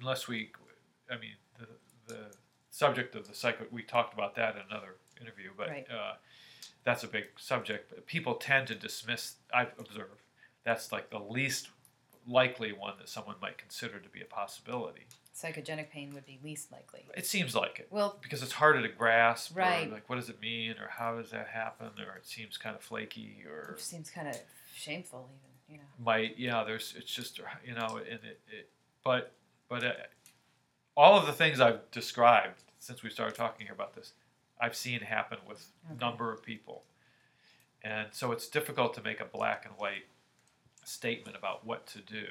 unless 0.00 0.28
we, 0.28 0.50
I 1.10 1.16
mean 1.18 1.34
the 1.58 2.12
the 2.12 2.20
subject 2.70 3.14
of 3.14 3.26
the 3.28 3.34
psycho 3.34 3.64
we 3.70 3.82
talked 3.82 4.14
about 4.14 4.34
that 4.36 4.54
in 4.56 4.62
another 4.70 4.96
interview, 5.20 5.50
but 5.56 5.68
Right. 5.68 5.86
uh, 5.90 6.14
that's 6.84 7.04
a 7.04 7.08
big 7.08 7.24
subject. 7.36 8.06
People 8.06 8.34
tend 8.36 8.66
to 8.68 8.74
dismiss. 8.74 9.34
I've 9.52 9.72
observed 9.78 10.22
that's 10.64 10.92
like 10.92 11.10
the 11.10 11.18
least 11.18 11.68
likely 12.26 12.72
one 12.72 12.94
that 12.98 13.08
someone 13.08 13.36
might 13.40 13.56
consider 13.58 13.98
to 13.98 14.08
be 14.08 14.20
a 14.20 14.24
possibility. 14.26 15.06
Psychogenic 15.34 15.88
pain 15.90 16.12
would 16.14 16.26
be 16.26 16.38
least 16.42 16.72
likely. 16.72 17.06
It 17.16 17.24
seems 17.26 17.54
like 17.54 17.78
it 17.78 17.88
Well, 17.90 18.18
because 18.20 18.42
it's 18.42 18.52
harder 18.52 18.82
to 18.82 18.88
grasp. 18.88 19.56
Right. 19.56 19.90
Like, 19.90 20.08
what 20.08 20.16
does 20.16 20.28
it 20.28 20.40
mean, 20.40 20.72
or 20.72 20.88
how 20.90 21.14
does 21.16 21.30
that 21.30 21.46
happen, 21.46 21.90
or 21.98 22.16
it 22.16 22.26
seems 22.26 22.56
kind 22.58 22.74
of 22.74 22.82
flaky, 22.82 23.44
or 23.48 23.74
it 23.78 23.80
seems 23.80 24.10
kind 24.10 24.26
of 24.28 24.36
shameful, 24.78 25.28
even. 25.30 25.74
You 25.74 25.78
know. 25.78 26.04
might 26.04 26.38
yeah. 26.38 26.64
There's 26.64 26.94
it's 26.96 27.12
just 27.12 27.38
you 27.64 27.74
know, 27.74 27.96
and 27.98 28.20
it, 28.24 28.40
it 28.50 28.70
but 29.04 29.32
but 29.68 29.84
uh, 29.84 29.92
all 30.96 31.18
of 31.18 31.26
the 31.26 31.32
things 31.32 31.60
I've 31.60 31.90
described 31.90 32.62
since 32.78 33.02
we 33.02 33.10
started 33.10 33.34
talking 33.36 33.66
here 33.66 33.74
about 33.74 33.94
this, 33.94 34.12
I've 34.60 34.76
seen 34.76 35.00
happen 35.00 35.38
with 35.46 35.66
a 35.88 35.92
Okay. 35.92 36.04
number 36.04 36.32
of 36.32 36.42
people, 36.42 36.84
and 37.82 38.08
so 38.12 38.32
it's 38.32 38.48
difficult 38.48 38.94
to 38.94 39.02
make 39.02 39.20
a 39.20 39.24
black 39.24 39.64
and 39.66 39.74
white 39.76 40.06
statement 40.84 41.36
about 41.36 41.66
what 41.66 41.86
to 41.88 41.98
do. 42.00 42.26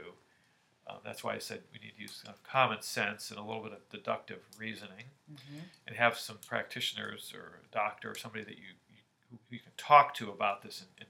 Um, 0.89 0.97
that's 1.03 1.23
why 1.23 1.35
I 1.35 1.37
said 1.39 1.61
we 1.73 1.79
need 1.79 1.95
to 1.95 2.01
use 2.01 2.21
kind 2.25 2.33
of 2.35 2.41
common 2.43 2.81
sense 2.81 3.29
and 3.29 3.37
a 3.39 3.43
little 3.43 3.61
bit 3.61 3.73
of 3.73 3.87
deductive 3.89 4.39
reasoning 4.57 5.05
hmm 5.27 5.59
and 5.85 5.95
have 5.95 6.17
some 6.17 6.37
practitioners 6.47 7.33
or 7.35 7.59
a 7.63 7.73
doctor 7.73 8.11
or 8.11 8.15
somebody 8.15 8.43
that 8.43 8.57
you, 8.57 8.71
you 8.89 9.01
who 9.29 9.37
you 9.49 9.59
can 9.59 9.71
talk 9.77 10.13
to 10.13 10.29
about 10.31 10.61
this 10.61 10.81
and 10.99 11.07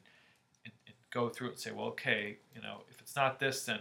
go 1.17 1.29
through 1.29 1.47
it 1.47 1.51
and 1.53 1.59
say, 1.59 1.71
well, 1.71 1.87
okay, 1.87 2.37
you 2.55 2.61
know, 2.61 2.81
if 2.91 3.01
it's 3.01 3.15
not 3.15 3.39
this, 3.39 3.65
then 3.65 3.79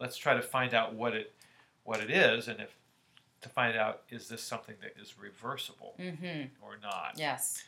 let's 0.00 0.16
try 0.16 0.32
to 0.34 0.40
find 0.42 0.72
out 0.72 0.94
what 0.94 1.12
it 1.14 1.34
what 1.84 2.00
it 2.00 2.10
is, 2.10 2.48
and 2.48 2.60
if 2.60 2.76
to 3.42 3.48
find 3.48 3.76
out 3.76 4.02
is 4.10 4.28
this 4.28 4.42
something 4.42 4.74
that 4.82 4.94
is 5.00 5.14
reversible 5.18 5.94
hmm 5.96 6.42
or 6.60 6.76
not, 6.82 7.12
Yes. 7.16 7.62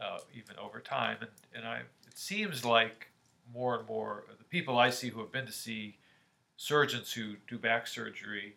uh, 0.00 0.18
even 0.34 0.56
over 0.58 0.78
time. 0.80 1.16
And 1.20 1.30
and 1.56 1.66
I 1.66 1.78
it 2.06 2.16
seems 2.16 2.64
like 2.64 3.08
more 3.52 3.76
and 3.78 3.86
more 3.88 4.24
the 4.38 4.44
people 4.44 4.78
I 4.78 4.90
see 4.90 5.08
who 5.10 5.20
have 5.20 5.32
been 5.32 5.46
to 5.46 5.52
see 5.66 5.96
surgeons 6.56 7.12
who 7.12 7.34
do 7.48 7.58
back 7.58 7.86
surgery. 7.86 8.54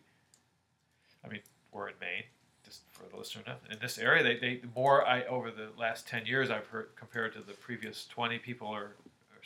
I 1.24 1.28
mean, 1.28 1.40
we're 1.72 1.88
in 1.88 1.94
Maine, 2.00 2.24
just 2.64 2.80
for 2.92 3.04
the 3.10 3.16
listener. 3.16 3.42
In 3.70 3.78
this 3.80 3.98
area, 3.98 4.22
they, 4.22 4.36
they 4.38 4.56
the 4.56 4.68
more 4.74 5.04
I 5.06 5.24
over 5.24 5.50
the 5.50 5.68
last 5.76 6.06
ten 6.08 6.24
years 6.24 6.50
I've 6.50 6.68
heard 6.68 6.88
compared 6.96 7.32
to 7.34 7.40
the 7.40 7.54
previous 7.54 8.06
twenty, 8.06 8.38
people 8.38 8.68
are 8.68 8.92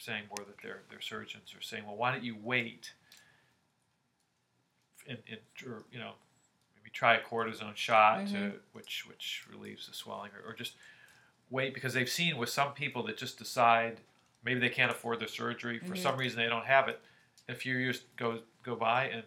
saying 0.02 0.24
more 0.28 0.44
that 0.44 0.60
their 0.62 0.80
their 0.90 1.00
surgeons 1.00 1.54
are 1.56 1.62
saying, 1.62 1.86
well, 1.86 1.96
why 1.96 2.10
don't 2.12 2.24
you 2.24 2.36
wait? 2.40 2.92
And, 5.08 5.18
and 5.28 5.40
or, 5.66 5.82
you 5.92 5.98
know, 5.98 6.12
maybe 6.76 6.90
try 6.92 7.14
a 7.16 7.20
cortisone 7.22 7.76
shot 7.76 8.26
to 8.28 8.34
Mhm. 8.34 8.58
which 8.72 9.06
which 9.08 9.44
relieves 9.50 9.86
the 9.88 9.94
swelling, 9.94 10.30
or, 10.32 10.50
or 10.50 10.54
just 10.54 10.74
wait 11.50 11.74
because 11.74 11.94
they've 11.94 12.08
seen 12.10 12.36
with 12.36 12.48
some 12.48 12.72
people 12.74 13.02
that 13.04 13.16
just 13.16 13.38
decide 13.38 14.00
maybe 14.44 14.58
they 14.60 14.68
can't 14.68 14.90
afford 14.90 15.20
the 15.20 15.28
surgery 15.28 15.78
for 15.78 15.94
Mhm. 15.94 15.98
some 16.02 16.16
reason 16.16 16.38
they 16.38 16.48
don't 16.48 16.66
have 16.66 16.88
it. 16.88 17.00
A 17.48 17.54
few 17.54 17.76
years 17.76 18.02
go 18.16 18.42
go 18.62 18.74
by 18.76 19.08
and 19.08 19.24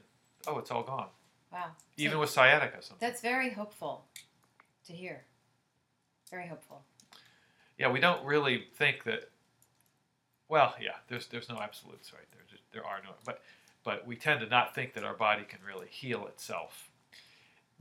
oh, 0.47 0.57
it's 0.59 0.71
all 0.71 0.83
gone. 0.83 1.09
Wow. 1.51 1.75
Even 1.97 2.15
So 2.15 2.19
with 2.21 2.29
sciatica, 2.29 2.81
sometimes. 2.81 2.99
that's 2.99 3.21
very 3.21 3.49
hopeful 3.51 4.05
to 4.85 4.93
hear. 4.93 5.25
Very 6.29 6.47
hopeful. 6.47 6.83
yeah, 7.77 7.89
we 7.89 7.99
don't 7.99 8.23
really 8.25 8.67
think 8.75 9.03
that. 9.03 9.29
Well, 10.47 10.75
yeah, 10.81 10.95
there's 11.07 11.27
there's 11.27 11.49
no 11.49 11.59
absolutes, 11.59 12.13
right? 12.13 12.25
There 12.31 12.41
just, 12.49 12.63
there 12.71 12.85
are 12.85 13.01
no, 13.03 13.11
but 13.25 13.41
but 13.83 14.05
we 14.07 14.15
tend 14.15 14.39
to 14.41 14.47
not 14.47 14.73
think 14.75 14.93
that 14.93 15.03
our 15.03 15.15
body 15.15 15.43
can 15.43 15.59
really 15.65 15.87
heal 15.89 16.27
itself. 16.27 16.89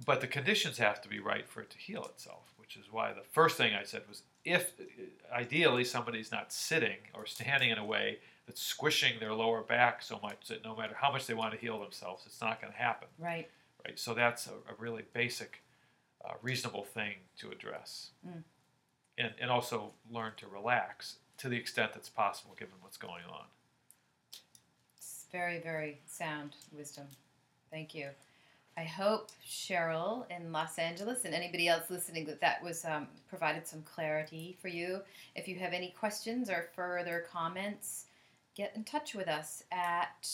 But 0.04 0.20
the 0.20 0.26
conditions 0.26 0.78
have 0.78 1.00
to 1.02 1.08
be 1.08 1.20
right 1.20 1.48
for 1.48 1.60
it 1.60 1.70
to 1.70 1.78
heal 1.78 2.04
itself, 2.06 2.52
which 2.56 2.76
is 2.76 2.86
why 2.90 3.12
the 3.12 3.22
first 3.30 3.56
thing 3.56 3.74
I 3.74 3.84
said 3.84 4.02
was 4.08 4.22
if 4.44 4.72
ideally 5.32 5.84
somebody's 5.84 6.32
not 6.32 6.52
sitting 6.52 6.96
or 7.14 7.26
standing 7.26 7.70
in 7.70 7.78
a 7.78 7.84
way 7.84 8.18
that's 8.46 8.60
squishing 8.60 9.20
their 9.20 9.32
lower 9.32 9.62
back 9.62 10.02
so 10.02 10.18
much 10.20 10.48
that 10.48 10.64
no 10.64 10.74
matter 10.74 10.94
how 11.00 11.12
much 11.12 11.26
they 11.26 11.34
want 11.34 11.52
to 11.52 11.58
heal 11.58 11.78
themselves, 11.80 12.24
it's 12.26 12.40
not 12.40 12.60
going 12.60 12.72
to 12.72 12.78
happen, 12.78 13.08
Right. 13.18 13.48
right? 13.86 13.96
So 13.98 14.14
that's 14.14 14.48
a, 14.48 14.50
a 14.50 14.74
really 14.78 15.04
basic, 15.14 15.62
uh, 16.24 16.32
reasonable 16.42 16.82
thing 16.84 17.14
to 17.38 17.50
address, 17.50 18.10
Mm. 18.26 18.42
and 19.16 19.32
and 19.40 19.50
also 19.50 19.92
learn 20.10 20.32
to 20.38 20.48
relax 20.48 21.18
to 21.38 21.48
the 21.48 21.56
extent 21.56 21.92
that's 21.94 22.08
possible 22.08 22.54
given 22.58 22.74
what's 22.80 22.96
going 22.96 23.24
on. 23.30 23.44
It's 24.96 25.26
very, 25.32 25.60
very 25.60 26.00
sound 26.06 26.56
wisdom. 26.72 27.06
Thank 27.70 27.94
you. 27.94 28.08
I 28.76 28.84
hope 28.84 29.30
Cheryl 29.46 30.24
in 30.30 30.50
Los 30.50 30.78
Angeles 30.78 31.24
and 31.24 31.32
anybody 31.32 31.68
else 31.68 31.90
listening 31.90 32.24
that 32.26 32.40
that 32.40 32.60
was 32.62 32.84
um, 32.84 33.06
provided 33.28 33.68
some 33.68 33.82
clarity 33.82 34.56
for 34.60 34.66
you. 34.68 35.00
If 35.36 35.46
you 35.46 35.54
have 35.56 35.72
any 35.72 35.94
questions 35.98 36.50
or 36.50 36.70
further 36.74 37.24
comments, 37.30 38.06
get 38.56 38.74
in 38.74 38.82
touch 38.82 39.14
with 39.14 39.28
us 39.28 39.62
at 39.70 40.28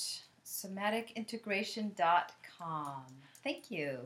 somaticintegration.com. 0.44 3.02
Thank 3.42 3.70
you. 3.70 3.98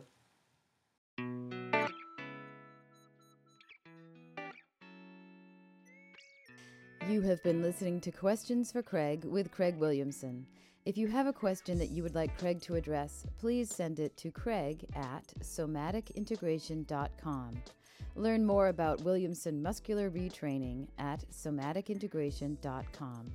You 7.08 7.20
have 7.20 7.42
been 7.42 7.60
listening 7.60 8.00
to 8.00 8.10
Questions 8.10 8.72
for 8.72 8.82
Craig 8.82 9.26
with 9.26 9.52
Craig 9.52 9.76
Williamson. 9.76 10.46
If 10.86 10.96
you 10.96 11.06
have 11.08 11.26
a 11.26 11.34
question 11.34 11.76
that 11.78 11.90
you 11.90 12.02
would 12.02 12.14
like 12.14 12.38
Craig 12.38 12.62
to 12.62 12.76
address, 12.76 13.26
please 13.38 13.68
send 13.68 14.00
it 14.00 14.16
to 14.16 14.30
craig 14.30 14.86
at 14.96 15.34
somaticintegration.com. 15.40 17.62
Learn 18.16 18.46
more 18.46 18.68
about 18.68 19.02
Williamson 19.02 19.62
muscular 19.62 20.10
retraining 20.10 20.88
at 20.98 21.22
somaticintegration.com. 21.30 23.32